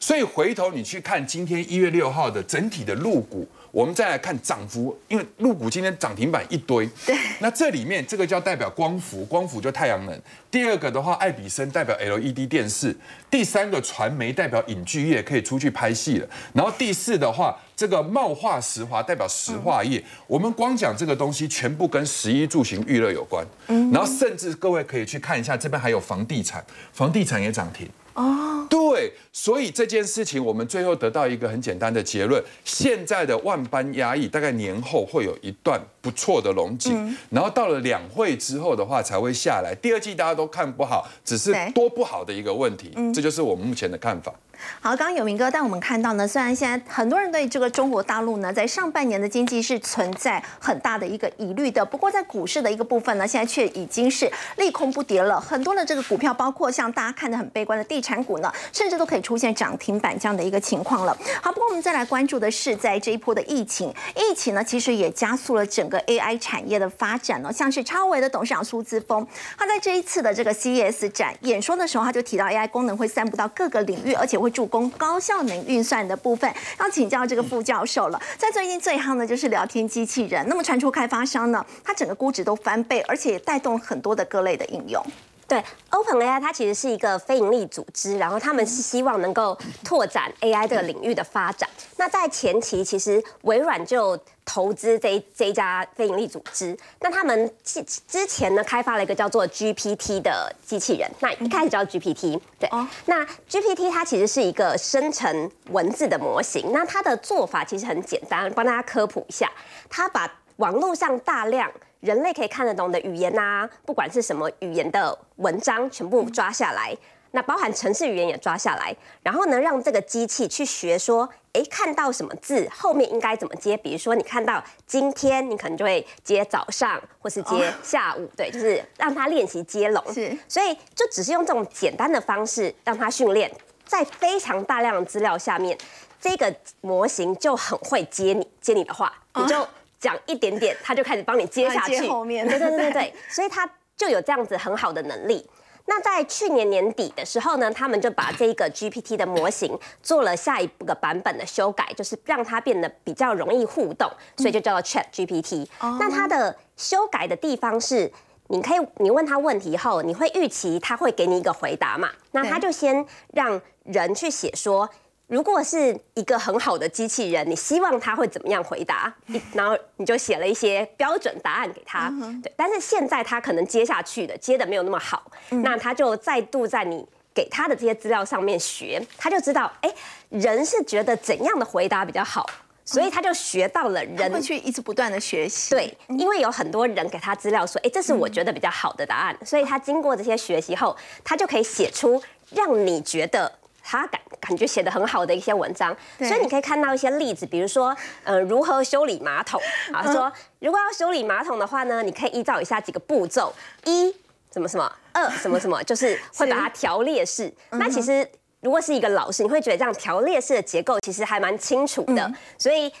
[0.00, 3.46] 所以回头你去看今天一月六号的整体的入股。
[3.74, 6.88] 我们再来看涨幅，因为入股今天涨停板一堆。
[7.04, 7.16] 对。
[7.40, 10.16] 那这里面这个叫代表光伏，光伏就太阳能。
[10.48, 12.96] 第二个的话，爱比生代表 LED 电视。
[13.28, 16.28] 第三个传媒代表影剧业可以出去拍戏了。
[16.52, 20.00] 然后第四的话，这个茂化石华代表石化业。
[20.28, 23.44] 我们光讲这个东西，全部跟十一住行娱乐有关。
[23.66, 23.90] 嗯。
[23.90, 27.90] 然后甚至各位可以去看一下，这边还有房地产，房地产也涨停。
[28.14, 39.74] 哦，对，所以这件事情我们最后得到一个很简单的结论：现在的万般压抑，大概年后会有一段不错的龙井，然后到了两会之后的话才会下来。
[39.82, 44.32] 第二季大家都看不好，只是多不好的一个问题，这就是我们目前的看法。
[44.80, 55.40] 好，刚刚有明哥带我们看到呢，虽然现在很多人对这个中国大陆呢，在上半年的经济是存在很大的一个疑虑的，不过在股市的一个部分呢，现在却已经是利空不跌了。
[55.40, 61.16] 很多的这个股票，包括像大家看的很悲观的地产股呢，甚至都可以出现涨停板这样的一个情况了。
[61.42, 67.52] 好，不过我们再来关注的是，在这一波的疫情，疫情呢，其实也加速了整个 AI 产业的发展呢。
[67.52, 78.22] 像是超维的董事长苏姿峰，他在这一次的这个 CES 展演说的时候，他就提到 AI 功能会散布到各个领域，而且会助攻高效能运算的部分，要请教这个副教授了。
[78.38, 85.04] 在最近最夯的就是聊天机器人，那么传出开发商呢，它整个估值都翻倍，而且也带动很多的各类的应用。
[85.46, 91.68] 对，OpenAI 它其实是一个非营利组织，然后他们是希望能够拓展 AI 这个领域的发展。
[91.96, 96.76] 那在前期，其实微软就投资这这一家非营利组织。
[97.00, 101.10] 那他们之之前呢，开发了一个叫做 GPT 的机器人。
[101.20, 102.68] 那一开始叫 GPT，对。
[103.06, 106.72] 那 GPT 它其实是一个生成文字的模型。
[106.72, 109.50] 那它的做法其实很简单，帮大家科普一下。
[109.88, 111.70] 它把网络上大量
[112.04, 116.94] 人类可以看得懂的语言呐，不管是什么语言的文章，全部抓下来，
[117.30, 123.74] 那包含城市语言也抓下来，然后呢，让这个机器去学说，哎，看到什么字后面应该怎么接？
[123.78, 130.12] 比如说你看到今天，你可能就会接早上，或是接下午，对，就是让它练习接龙。
[130.12, 133.50] 是，所以就只是用这种简单的方式让它训练，
[133.86, 135.74] 在非常大量的资料下面，
[136.20, 139.66] 这个模型就很会接你接你的话，你就。
[140.04, 142.06] 讲一点点，他就开始帮你接下去。
[142.06, 145.48] 后面，对对对对对， 所以他就有这样子很好的能力。
[145.86, 155.66] 那在去年年底的时候呢，他们就把这个 GPT 的模型做了下一个版本的修改，就是让它变得比较容易互动，所以就叫做 Chat GPT。
[155.98, 158.12] 那它的修改的地方是，
[158.48, 162.10] 你可以你问他问题后，你会预期他会给你一个回答嘛？
[162.32, 164.88] 那他就先让人去写说。
[165.34, 169.12] 如果是一个很好的机器人，你希望他会怎么样回答？
[169.52, 172.08] 然后你就写了一些标准答案给他。
[172.40, 175.28] 对，但是现在他可能接下去的接的没有那么好，
[175.64, 179.92] 那他就再度在你给他的这些资料上面学，他就知道，哎，
[180.28, 182.48] 人是觉得怎样的回答比较好，
[182.84, 185.74] 所以他就学到了人会去一直不断的学习。
[185.74, 193.50] 对，因为有很多人给他资料说，哎，这是我觉得比较好的答案，所以他经过这些学习后，他就可以写出让你觉得。
[193.86, 199.58] 他感感觉写的很好的一些文章，所以你可以看到一些例子，比如说，呃，如何修理马桶
[199.90, 200.02] 啊？
[200.12, 203.50] 说如果要修理马桶的话呢，你可以依照以下几个步骤：
[203.84, 204.14] 一
[204.52, 207.50] 什么什么，二什么什么， 就是会把它条列式。
[207.70, 208.28] 那其实
[208.60, 212.30] 如果是一个老师，你会觉得这样条列式的结构其实还蛮清楚的。
[212.58, 212.92] 所以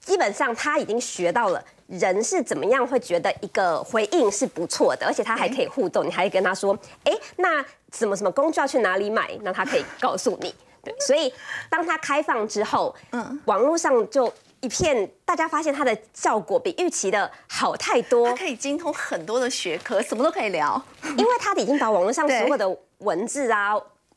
[0.00, 7.64] 基本上他已经学到了人是怎么样会觉得一个回应是不错的，而且他还可以互动，你还可以跟他说，哎，那。
[7.92, 9.36] 什么什么工具要去哪里买？
[9.42, 10.54] 那他可以告诉你。
[10.82, 11.32] 对，所以
[11.68, 18.28] 当它开放之后，嗯，网络上就一片，大家发现它的效果比预期的好太多。
[18.28, 20.82] 它可以精通很多的学科，什么都可以聊，
[21.16, 23.74] 因为它已经把网络上所有的文字啊、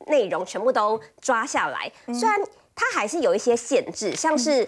[0.07, 1.91] 内容全部都抓下来。
[2.13, 2.39] 虽然
[2.75, 4.67] 它还是有一些限制，像是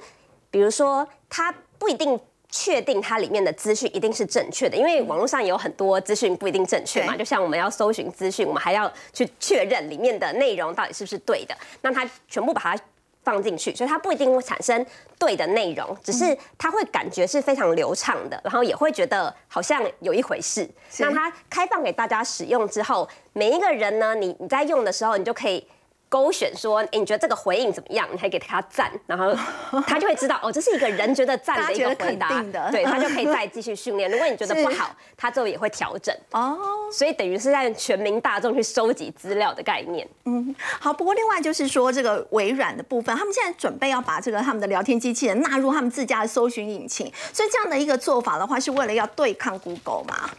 [0.49, 2.19] 比如说，它不一定。
[2.49, 7.15] 确定它里面的资讯一定是正确的，因为网络上有很多资讯不一定正确嘛。
[7.17, 11.55] 就像我们要搜寻资讯，我们还要去确认里面的内容到底是不是对的。
[11.81, 12.84] 那它全部把它
[13.23, 14.86] 放进去，所以它不一定会产生
[15.17, 20.69] 对的内容，只是它会感觉是非常流畅的，然后也会觉得好像有一回事。
[20.99, 25.67] 那它开放给大家使用之后，每一个人呢，你你在用的时候，你就可以。
[26.15, 28.08] 勾选说，哎，你觉得这个回应怎么样？
[28.10, 29.36] 你还给他赞，然后
[29.86, 34.10] 他就会知道，哦，这是一个人觉得赞的一个回答，对他就可以再继续训练。
[34.10, 36.15] 如果你觉得不好， 他之后也会调整。
[36.32, 36.58] 哦，
[36.89, 40.08] 所以等于是在全民大众去收集资料的概念。
[40.23, 40.93] 嗯，好。
[40.93, 50.30] 不过另外就是说，这个微软的部分，他们现在准备要把这个他们的聊天机器人纳入他们自家的搜寻引擎，所以这样的一个做法的话，是为了要对抗 Google 嘛？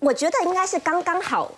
[0.00, 1.50] 我觉得应该是刚刚好。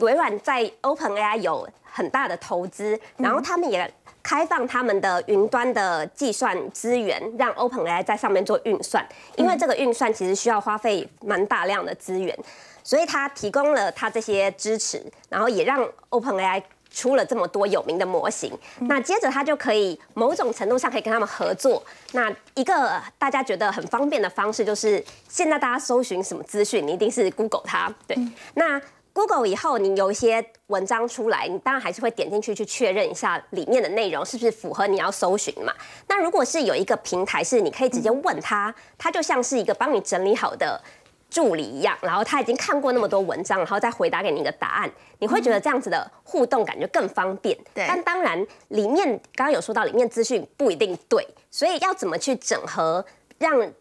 [0.00, 3.92] 微软在 OpenAI 有很大的投资，然后他们也
[4.22, 9.06] 开放他们的云端的计算资源，让 OpenAI 在上面做运算。
[9.36, 12.36] 因为这个运算其实需要花费蛮大量的资源，
[12.82, 18.50] 所以他提供了他这些支持，然后也让 OpenAI 出了这么多有名的模型。
[18.80, 21.82] 那接着他就可以某种程度上可以跟他们合作。
[22.12, 27.92] 那一个大家觉得很方便的方式就是，现在大家搜寻什么资讯，你一定是 Google 它。
[28.06, 28.16] 对，
[28.54, 28.80] 那。
[29.14, 35.72] Google 以后，你有一些文章出来，你当然还是会点进去去确认一下里面的内容是不是符合你要搜寻嘛。
[36.08, 40.82] 那如果是有一个平台是你可以直接问他，他就像是一个帮你整理好的
[41.30, 47.56] 助理一样，然后他已经看过那么多文章，然后再回答给你一个答案，你会觉得这样子的互动感觉更方便。
[47.72, 47.84] 对。
[47.86, 53.06] 但当然，里面刚刚有说到里面资讯不一定对，所以要怎么去整合
[53.38, 53.72] 让。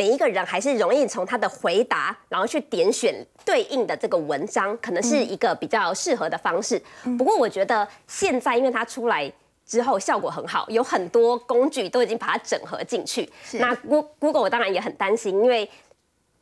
[0.00, 6.80] 每一个人还是容易从他的回答，然后去点选对应的这个文章，可能是一个比较适合的方式。
[7.18, 9.30] 不过我觉得现在，因为它出来
[9.66, 13.30] 之后效果很好，有很多工具都已经把它整合进去。
[13.52, 13.74] 那
[14.18, 15.68] Google 我当然也很担心，因为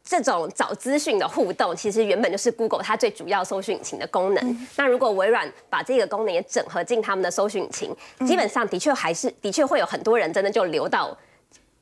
[0.05, 4.68] 这种找资讯的互动，其实原本就是 Google 它最主要搜寻引擎的功能。
[4.77, 11.18] 那如果微软把这个功能也整合进他们的搜寻引擎，基本上的确还是的确会有很多人真的就流到。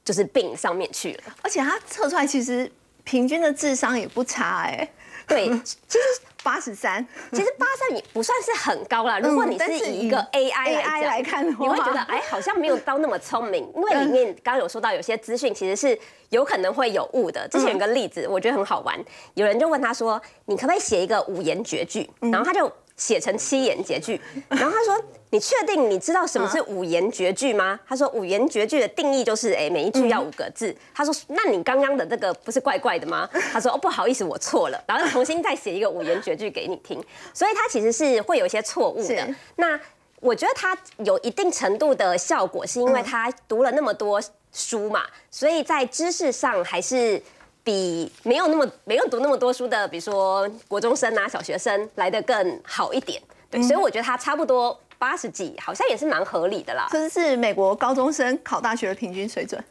[0.06, 2.70] 就是病上面去了，而且他测出来其实
[3.02, 4.88] 平均的智商也不差哎。
[5.26, 6.04] 对 其实
[6.44, 9.18] 八十三，其实八三也不算是很高了。
[9.18, 17.48] 如果你是以一个 AI AI 来看的话，你会觉得哎，好像没有到那么聪明，因为里面刚刚有说到有些资讯其实是有可能会有误的。
[17.48, 18.96] 之前有个例子，我觉得很好玩，
[19.34, 25.04] 有人就问他说：“你可不可以写一个五言绝句？”然后他就写成七言绝句，然后他说。
[25.30, 27.78] 你确定你知道什么是五言绝句吗？
[27.86, 30.74] 他说五言绝句的定义就是，哎，每一句要五个字。
[30.94, 33.28] 他说，那你刚刚的这个不是怪怪的吗？
[33.52, 37.04] 他说，哦，不好意思，我错了，然后重新再写一个五言绝句给你听。
[37.34, 39.34] 所以他其实是会有一些错误的。
[39.56, 39.78] 那
[40.20, 47.20] 我觉得他有一定程度的效果，是因为他读了那么多书嘛，所以在知识上还是
[47.66, 53.20] 比没有那么没有读那么多书的，比如说国中生啊、小学生来的更好一点。
[53.50, 54.80] 对，所以我觉得他差不多。
[54.98, 59.62] 八十几好像也是蛮合理的啦，这是美国高中生考大学的平均水准。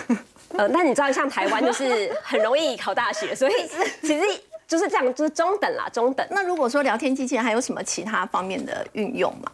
[0.56, 3.52] 呃，那你知道像台湾就是很容易考大学， 所以
[4.00, 4.22] 其实
[4.66, 6.26] 就是这样，就是中等啦，中等。
[6.30, 9.50] 那如果说聊天机器人还有什么其他方面的运用吗？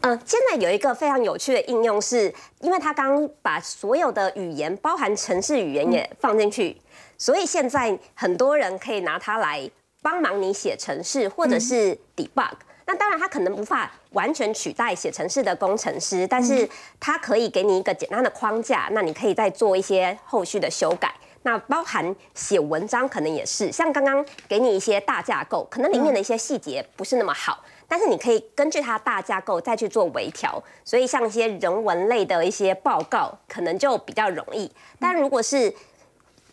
[0.00, 6.76] 嗯，现在有一个非常有趣的应用，是因为它刚刚把所有的语言，包含城市语言也放进去，
[7.24, 9.70] 所以现在很多人可以拿它来
[10.02, 12.52] 帮忙你写程式，或者是 debug。
[12.84, 16.68] 那当然，它可能无法完全取代写程式的工程师，但是
[17.00, 21.14] 它可以给你一个简单的框架，那你可以再做一些后续的修改。
[21.44, 27.64] 那包含写文章，可能也是像刚刚给你一些大架构，可能里面的一些细节不是那么好。
[27.88, 34.70] 但是你可以根据它大架构再去做微调，所以像一些人文类的一些报告，可能就比较容易。
[35.00, 35.74] 但如果是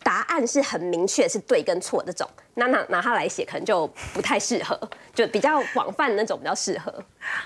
[0.02, 4.78] 答案是很明确是对跟错这种，那拿拿它来写可能就不太适合，
[5.14, 6.92] 就比较广泛那种比较适合。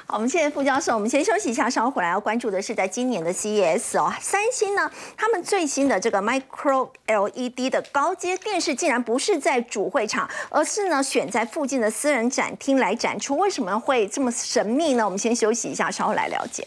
[0.07, 15.05] 好，我们谢谢副教授，我们先休息一下，稍后回来要关注的是在今年的 CES 哦，三星呢，他们最新的这个 Micro LED 的高阶电视竟然不是在主会场，而是呢选在附近的私人展厅来展出，为什么会这么神秘呢？
[15.05, 16.67] 我们先休息一下，稍后来了解。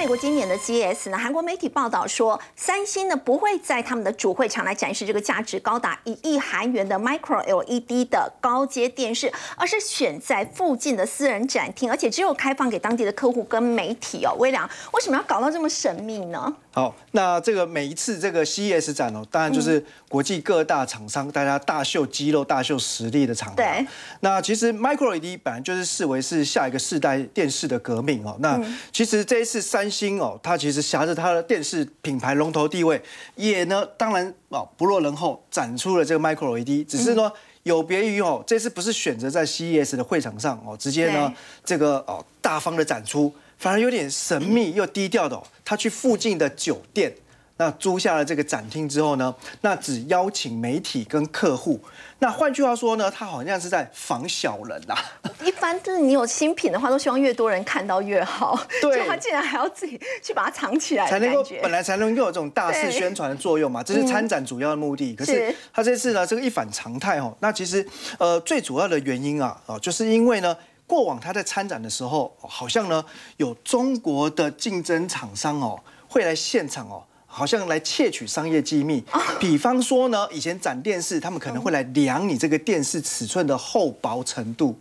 [0.00, 14.34] 美国今年的 CES 呢，韩国媒体报道说，三星呢不会在他们的主会场来展示这个价值高达一亿韩元的 Micro LED 的高阶电视，而是选在附近的私人展厅，而且只有开放给当地的客户跟媒体哦。
[14.38, 16.56] 微良为什么要搞到这么神秘呢？
[16.72, 23.56] 好，那这个每一次这个 CES 展哦，当然就是国际各大厂商大家大秀肌肉、大秀实力的场合。
[23.56, 23.84] 对。
[24.20, 28.36] 那其实 Micro LED 本来就是视为是下一个世代电视的革命哦。
[28.38, 28.60] 那
[28.92, 33.02] 其实这一次三星哦，它其实挟着它的电视品牌龙头地位，
[33.34, 36.86] 也呢当然哦不落人后，展出了这个 Micro LED。
[36.88, 37.32] 只是呢
[37.64, 43.34] 有别于哦，这次不是选择在 CES 的会场上哦，直接呢这个哦大方的展出。
[43.60, 47.14] 反而有点神秘又低调的，哦他去附近的酒店，
[47.58, 51.78] 那租下了这个展厅之后呢，那只邀请媒体跟客户。
[52.18, 54.96] 那换句话说呢，他好像是在防小人呐。
[55.44, 58.58] 一般就是你有新品的话，都希望越多人看到越好。
[58.82, 65.14] 对，他竟然还要自己去把它藏起来，才能够本来才能够有这种大肆宣传的作用嘛，这是参展主要的目的。
[65.14, 67.36] 可是他这次呢，这个一反常态哦。
[67.40, 67.86] 那其实
[68.18, 70.56] 呃最主要的原因啊，哦，就是因为呢。
[70.90, 73.04] 过往他在参展的时候，好像呢
[73.36, 75.78] 有中国的竞争厂商哦
[76.08, 79.04] 会来现场哦，好像来窃取商业机密。
[79.38, 84.76] 比方说呢，以前展电视，他们可能会来量你这个电视尺寸的厚薄程度。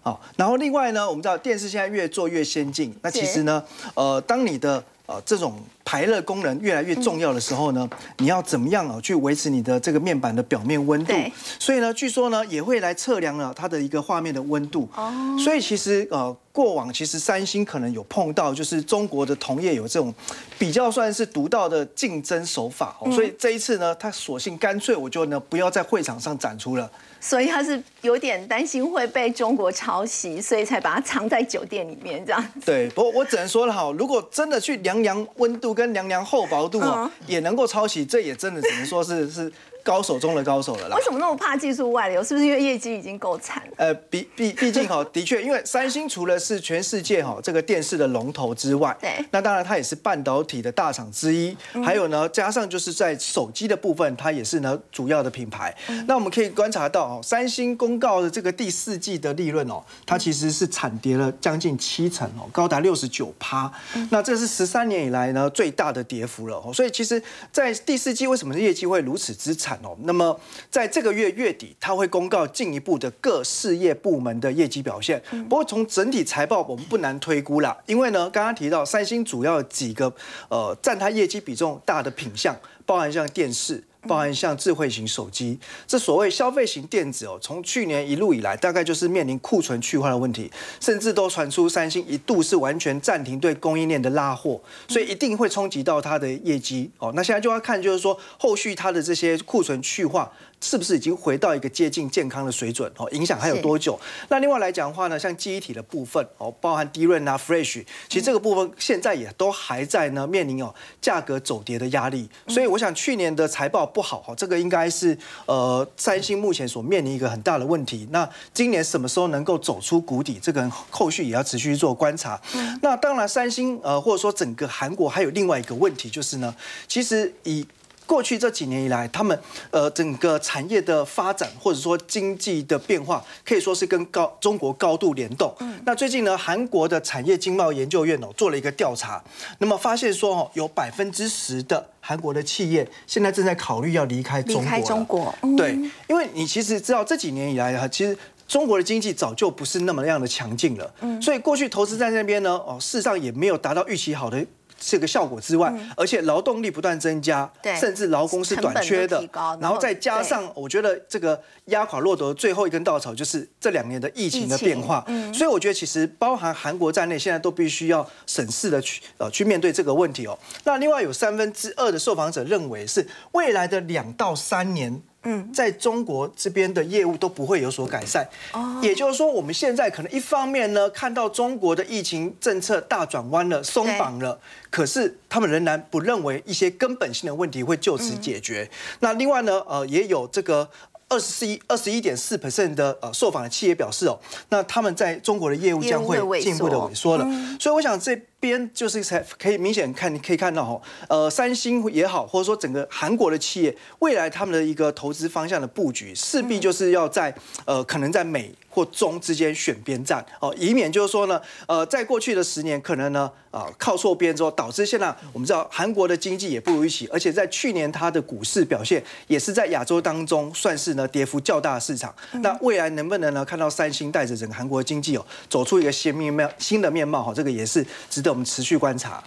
[0.00, 7.88] 好，然后另外呢，我们知道电视现在越做越先进，那其实呢，呃，当你的呃这种排热功能越来越重要的时候呢，
[8.18, 11.12] 你要怎么样啊去维持你的这个面板的表面温度？
[11.58, 14.88] 所以呢，据说呢也会来测量了它的一个画面的温度。
[14.94, 15.12] 哦。
[15.38, 20.14] 所以其实呃过往其实三星可能有碰到，就是中国的同业有这种
[20.58, 22.96] 比较算是独到的竞争手法。
[23.00, 23.10] 哦。
[23.10, 26.90] 所以这一次呢，他索性干脆我就呢不要在会场上展出了。
[27.24, 32.44] 所以他是有点担心会被中国抄袭，所以才把它藏在酒店里面这样。
[32.66, 39.50] 对，不过我只能说了哈，如果真的去量量温度跟量量厚薄度啊，也能够抄袭，这也真的只能说是是。
[39.82, 40.96] 高手中的高手了啦！
[40.96, 42.22] 为什么那么怕技术外流？
[42.22, 43.62] 是不是因为业绩已经够惨？
[43.76, 51.56] 呃，毕毕毕竟哈， 的确，因为三星除了是全世界哈这个电视的龙头之外，对，那当然它也是半导体的大厂之一。
[51.84, 55.74] 还有呢，加上就是在手机的部分，它也是呢主要的品牌。
[56.06, 63.70] 那我们可以观察到哦，三星公告的这个第四季的利润哦，它其实是惨跌了将近七成哦，高达六十九趴。
[64.10, 66.72] 那这是十三年以来呢最大的跌幅了哦。
[66.72, 69.71] 所以其实，在第四季为什么业绩会如此之惨？
[69.82, 70.38] 哦，那么
[70.70, 75.22] 在这个月月底，他会公告进一步的各事业部门的业绩表现。
[75.48, 80.12] 不过从整体财报，我们不难推估啦，因为呢，刚刚提到三星主要几个
[80.48, 82.56] 呃占它业绩比重大的品项，
[82.86, 83.82] 包含像电视。
[84.08, 90.50] 包含像智慧型手机，这所谓消费型电子哦，从去年一路以来，大概就是面临库存去化的问题，
[90.80, 97.12] 甚至都传出三星一度是完全暂停对供应链的拉货，所以一定会冲击到它的业绩哦。
[97.14, 100.30] 那现在就要看，就是说后续它的这些库存去化。
[100.62, 102.90] 是不是已经回到一个接近健康的水准？
[102.96, 103.98] 哦，影响还有多久？
[104.28, 112.30] 那另外来讲的话呢，像记忆体的部分哦，包含低润啊、Fresh，其实这个部分现在也都还在呢，面临哦价格走跌的压力。
[112.46, 118.06] 所以我想去年的财报不好哈，这个应该是呃三星目前所面临一个很大的问题。
[118.12, 120.38] 那今年什么时候能够走出谷底？
[120.40, 122.40] 这个后续也要持续做观察。
[122.80, 126.54] 那当然，三星呃或者说整个韩国还有另外一个问题就是呢，
[126.86, 127.66] 其实以
[128.06, 129.38] 过去这几年以来，他们
[129.70, 135.54] 呃整个产业的发展或者说经济的变化，可以说是跟高中国高度联动。
[135.84, 139.22] 那最近呢，韩国的产业经贸研究院哦做了一个调查，
[139.58, 144.62] 那么发现说哦，有百分之十的韩国的企业现在正在考虑要离开中国。
[144.62, 145.72] 离开中国，对，
[146.08, 148.16] 因为你其实知道这几年以来啊，其实。
[148.48, 154.44] 中国的经济早就不是那么样的强劲了，所以过去投资在那边呢，哦，事实上也没有达到预期好的
[154.84, 159.22] 这个效果之外，而且劳动力不断增加，甚至劳工是短缺的，
[159.60, 170.36] 然后再加上我觉得这个压垮骆驼的最后一根稻草就是这两年的疫情的变化，所以我觉得其实包含韩国在内，现在都必须要审视的去呃去面对这个问题哦。
[170.64, 175.00] 那另外有三分之二的受访者认为是未来的两到三年。
[175.24, 184.38] 嗯，在中国这边的业务都不会有所改善，哦，也就是说，我们现在可能一方面呢，看到中国的疫情政策大转弯了，松绑了，
[184.70, 188.68] 可是他们仍然不认为一些根本性的问题会就此解决。
[189.00, 190.68] 那另外呢，呃，也有这个。
[191.12, 197.28] 二十一二十一点四 percent 的呃受访的企业表示哦，那他们在中国的业务将会进一步的萎缩了。
[197.60, 207.34] 所以我想这边就是才可以明显看，你可以看到哈，呃，三星也好，或者说整个韩国的企业未来他们的一个投资方向的布局，势必就是要在
[207.66, 208.50] 呃可能在美。
[208.72, 222.14] 或中之间选边站哦，以免就是说呢，呃，在过去的十年，可能呢，啊，靠错边之后，导致现在我们知道韩国的经济也不如预期，而且在去年它的股市表现也是在亚洲当中算是呢跌幅较大的市场。
[222.40, 227.22] 那未来能不能呢看到三星带着整个韩国经济哦走出一个新面貌、新的面貌？
[227.22, 229.22] 哈，这个也是值得我们持续观察。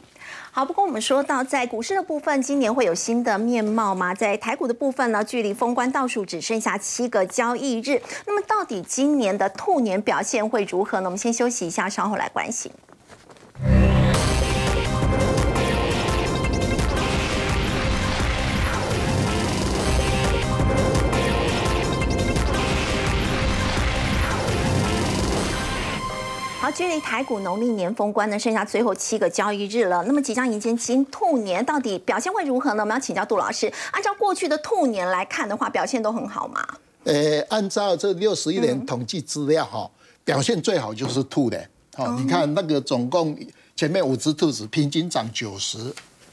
[0.56, 4.16] 好，不过我们说到在股市的部分，今年会有新的面貌吗？
[4.16, 11.08] 在台股的部分呢，距离封关倒数只剩下七个交易日，那么到底今年的兔年表现会如何呢？
[11.08, 12.72] 我们先休息一下，稍后来关心。
[26.76, 30.04] 距离台股农历年封关呢，剩下最后七个交易日了。
[30.04, 32.84] 那么即将迎接金兔年，到底表现会如何呢？
[32.84, 33.72] 我们要请教杜老师。
[33.92, 36.62] 按照过去的兔年来看的话，表现都很好吗？
[37.06, 39.90] 呃，按照这六十一年统计资料哈，
[40.26, 41.66] 表现最好就是兔年。
[41.96, 43.38] 好，你看那个总共
[43.78, 45.78] 前面五只兔子平均涨九十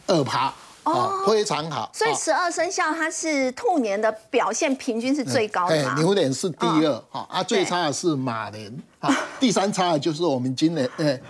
[0.08, 0.52] 二趴。
[0.84, 1.90] 哦，非常好。
[1.94, 5.74] 所以十二生肖它是兔年的表现平均是最高的。
[5.74, 11.20] 哎，牛年是第二，哈啊，最差的是马年，哈，第三差的就是我们今年， 哎，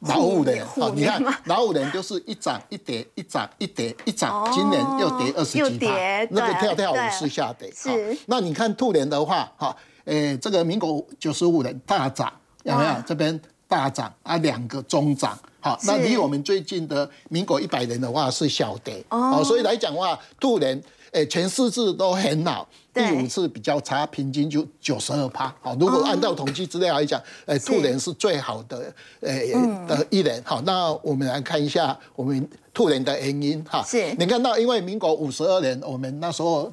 [0.00, 5.92] 老虎年，好，你看老虎年就是一涨一跌，一涨一跌，一涨，今年又跌二十几趴，
[6.30, 7.70] 那个跳跳舞是下跌。
[7.72, 8.16] 是。
[8.26, 12.32] 那你看兔年的话，哈，哎，这个民国九十五年大涨，
[12.64, 12.94] 有没有？
[13.06, 13.38] 这边
[13.72, 15.38] 大涨啊，两个中涨。
[15.60, 20.78] 好，那离我们最近的民国一百年的话是小跌哦，所以来讲话，兔年
[21.12, 25.54] 诶前四次都很好，第五次比较差，平均就九十二趴。
[25.62, 29.52] 好，如果按照统计资料来讲，诶兔年是最好的诶
[29.86, 30.42] 的一年。
[30.44, 33.82] 好，那我们来看一下我们兔年的原因哈。
[33.86, 36.70] 是，你看到因为民国五十二年，我们那时候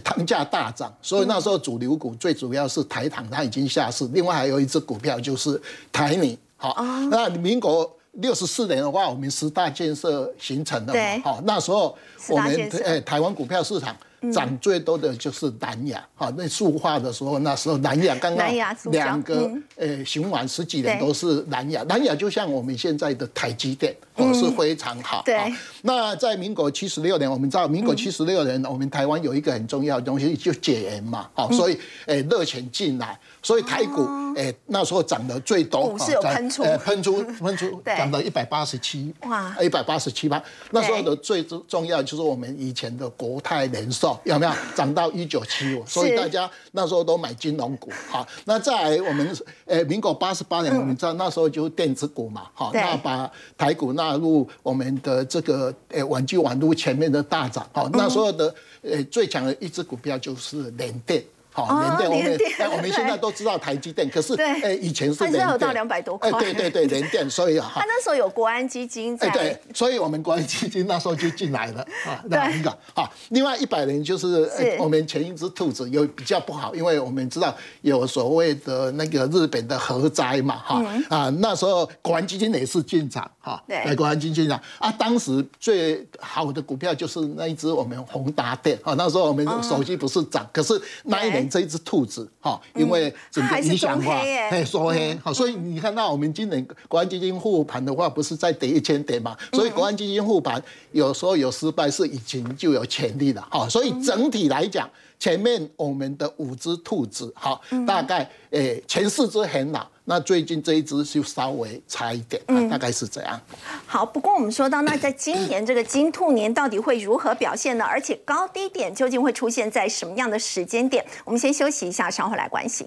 [0.00, 5.60] 糖价大涨，所以那时候主流股最主要是台糖，它已经下市，另外还有一只股票就是
[5.92, 6.38] 台泥。
[6.56, 6.74] 好，
[7.10, 7.90] 那民国。
[8.18, 11.94] 六十四年的话，我们十大建设形成的嘛，好，那时候
[12.30, 12.50] 我们
[12.82, 13.94] 诶台湾股票市场
[14.32, 18.50] 涨最多的就是南亚，好，那塑化的时候，那时候南亚刚刚
[18.90, 25.22] 两个诶循环十几年都是南亚，南亚就像我们现在的台积电，哦是非常好。
[25.24, 25.52] 对，
[25.82, 33.18] 那在民国七十六年，我们知道民国七十六年，我们台湾有一个很重要的东西就解严嘛，好，所以诶热钱进来。
[33.42, 34.04] 所以台股，
[34.34, 40.42] 哎，那时候涨得最多，股市有喷出，喷出，喷出， 涨到一百八十七，哇，一百八十七八。
[40.72, 45.86] 那时候的最重要就是我们以前的国泰人寿有没有涨到一九七五？
[45.86, 48.26] 所以大家那时候都买金融股，好。
[48.44, 61.24] 那在我们，诶，民国八十八年，我们知道那时候就是电子股嘛，好，那把台股纳入我们的这个，呃，玩具网路前面的大涨，好，那时候的，呃，最强的一只股票就是联电。
[61.56, 65.58] 好，联电我们哎，我们现在都知道台积电，可是哎，以前是联电。
[65.58, 66.30] 到两百多块。
[66.30, 69.30] 哎，对对对，联电，所以 他那时候有国安基金在。
[69.30, 73.10] 对，所以我们国安基金那时候就进来了 啊，那一个好。
[73.30, 74.46] 另外一百人就是
[74.78, 80.84] 我们前一只兔子有比较不好，因为我们知道有所谓的那个日本的核灾嘛，哈。
[81.08, 91.45] 啊，那时候国安基金也是进场哈，对，国安基金进场啊，当时最好的股票就是那一只我们宏达电啊，那时候我们手机不是涨，可是那一年。
[91.46, 99.36] 年这一只兔子哈，因为整个影响化，哎，缩黑，好，所以你看到我们今年国安基金护盘的话，不是在跌一千点嘛？
[99.52, 104.88] 所以国安基金护盘有时候有失败，是已经就有潜力了，哈，所以整体来讲。
[105.18, 112.40] 前面我们的五只兔子，哈，大概诶前四只很老，那最近这一只就稍微差一点，
[112.70, 113.40] 大概是这样。
[113.86, 117.84] 好，不过我们说到，那在今年这个金兔年到底会如何表现呢？
[117.84, 121.04] 而且高低点究竟会出现在什么样的时间点？
[121.24, 122.86] 我们先休息一下，稍后来关心。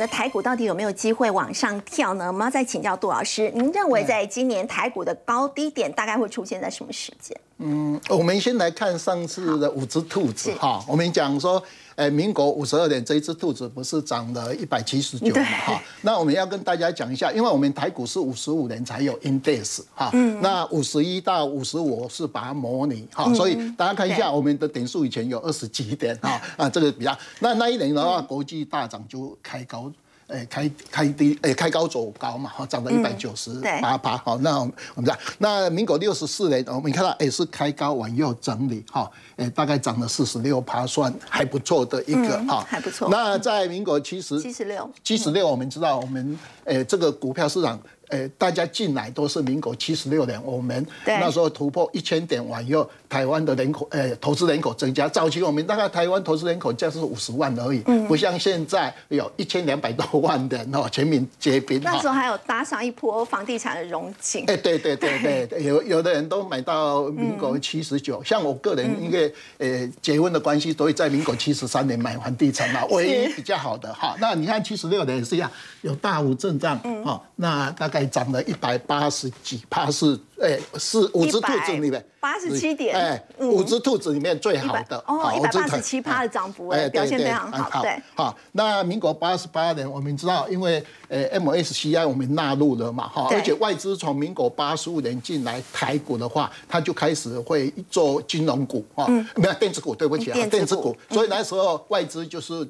[0.00, 2.26] 的台股到底有没有机会往上跳呢？
[2.28, 7.36] 我们要再请教杜老师，您认为在今年台股的高低点大概会出现在什么时间？
[7.58, 11.62] 嗯，我们先来看上次的五只兔子哈，我们讲说。
[12.00, 15.42] 哎，民国五十二年这一只兔子不是涨了一百七十九嘛？
[15.44, 29.92] 哈，那我们要跟大家讲一下，因为我们台股是五十五年才有 index 哈，那五十一到五十五是把它模拟哈，所以大家看一下我们的点数以前有二十几点哈，啊，这个比较那那一年的话，国际大涨就开高。
[30.30, 33.52] 哎，开开低，哎，开高走高嘛，哈，涨到一百九十
[33.82, 34.64] 八八，好，那我
[34.96, 43.08] 们讲，那民国六十四年，我们看到也是开高往右整理，哈，哎，大概涨了四十六趴，算还不错的一个，哈，还不错。
[43.10, 47.78] 那在民国七十七十六七十六，我们知道我们，哎，这个股票市场。
[48.10, 55.08] 诶，大家进来都是民国七十六年，我们那时候突破一千点完以后，台湾的人口，诶，投资人口增加。
[55.08, 61.80] 早期我们大概台湾投资人口就是五十万而已，不像现在有一千两百多万的哦，全民皆兵。
[61.82, 64.44] 那时候还有搭上一波房地产的融景。
[64.48, 74.16] 哎，对对对 对，有有的人都买到民国七十九，像我个人因为呃结婚的关系，所以在民国七十三年买房地产嘛，唯一比较好的哈。
[74.20, 75.48] 那你看七十六年也是一样，
[75.82, 77.99] 有大幅震荡，哈，那大概。
[78.06, 88.36] 涨了一百八十几趴是，哎，是五只兔子里面八十七点，哎，五只兔子里面最好的哦，一百八十七趴的涨幅，哎，表现非常好，对，好。
[88.52, 102.66] 那民国八十八年，我们知道，因为呃 MSCI 我们纳入了嘛，哈，而且外资从民国八十五年进来台股的话，它就开始会做金融股，哈，没有电子股，对不起啊，电子股，所以那时候外资就是。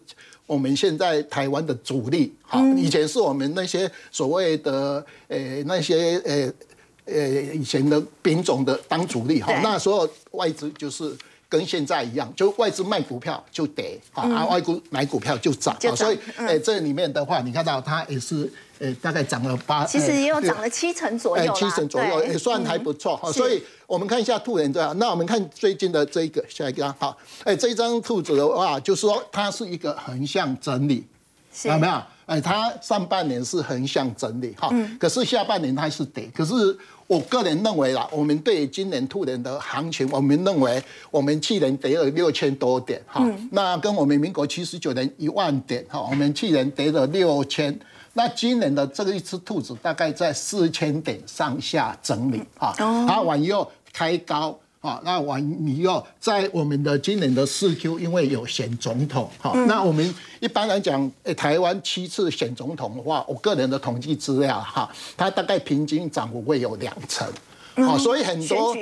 [0.51, 6.53] 我们现在台湾的主力，好，以前是我们那些所谓的呃那些呃
[7.05, 11.17] 呃以前的兵种的当主力哈，那时候外资就是
[11.51, 18.51] 跟现在一样，就外资卖股票就跌，好，啊外股买股票就涨，所以呃这里面的话，你看到它也是。
[18.83, 23.31] 呃，大概涨了八，其实也有涨了七成左右七成左右也算还不错哈。
[23.31, 31.07] 所以我们看一下兔人这样，那我们看最近的这一个下一个好，哎，这张兔子的话，就是说它是一个横向整理，
[31.65, 32.03] 有没有？
[32.25, 36.31] 哎，它上半年是横向整理哈，可是下半年它是跌。
[36.35, 36.55] 可是
[37.11, 40.81] 我个人认为啦，我们对今年兔年的行情，我们认为
[41.11, 47.77] 我们去年跌了六千多点哈，那跟我们民国七十九年一万点哈，我们去年跌了六千。
[48.13, 67.31] 那今年的这个一只兔子大概在四千点上下整理哈，它往右开高啊，那我你要在我们的今年的四 Q，因为有选总统哈，那我们一般来讲，台湾七次选总统的话，我个人的统计资料哈，它大概平均涨幅会有两成。
[67.77, 68.75] 好，所以很多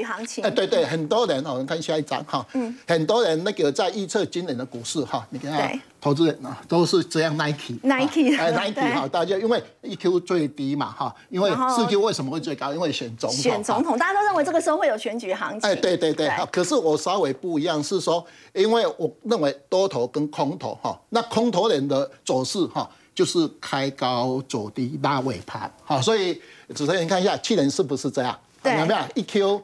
[0.42, 12.72] 哎，对对，很多人哦，我们看下一张哈，嗯，很多人那个在预测今年的股市哈，你看投资人啊都是这样，Nike，Nike，哎， Nike 哈，大家因为 EQ 最低嘛哈，因为四 Q 为什么会最高？
[12.72, 15.68] 因为选总统，选总统，大家都认为这个时候会有选举行情。
[15.68, 18.24] 哎，对对对，可是我稍微不一样，是说，
[18.54, 26.40] 因为我认为多头跟空头哈，那空头人的走势哈，就是开高走低拉尾盘，好，所以
[26.74, 28.38] 主持人看一下去年是不是这样？
[28.64, 29.62] 有没有一 Q？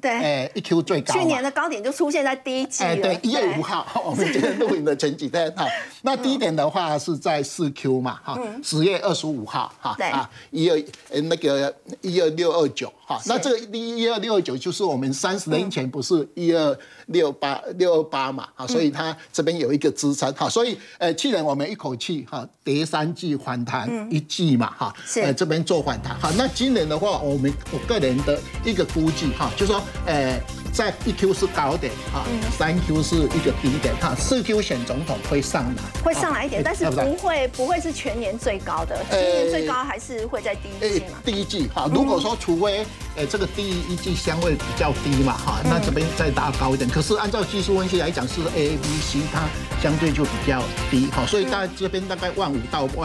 [0.00, 1.14] 对，哎，一 Q 最高。
[1.14, 2.84] 去年的高点就出现在第一季。
[2.84, 5.66] 哎，对，一月五号， 我们今天录影的前几天哈。
[6.02, 10.76] 那低点的话是在四 Q 嘛，哈，十月二十五号，哈，啊，一二
[11.10, 16.76] 呃那个一二六二九，哈，那这个一二六二九就是我们三十年前不是一二
[17.06, 30.36] 六八六二八嘛，啊，所以它这边有一个支撑，哈，所以呃去年我们一口气哈跌三季反弹一季嘛，哈，呃这边做反弹，好，那今年的话，我们我个人的一个估计哈，就说呃。
[30.76, 41.18] 在一 Q 是高点啊，三 Q 是一个低点哈，四 Q 选总统会上来，会上来一点，啊但是不会不会是全年最高的，全年最高还是会在第一季嘛。
[41.24, 42.84] 第一季哈，如果说除非
[43.16, 46.88] 呃这个第一季相位比较低嘛哈，那这边再拉高一点。
[46.90, 49.48] 可是按照技术分析来讲，是 A、B、C 它
[49.82, 52.98] 相对就比较低哈，所以大概这边大概万五到万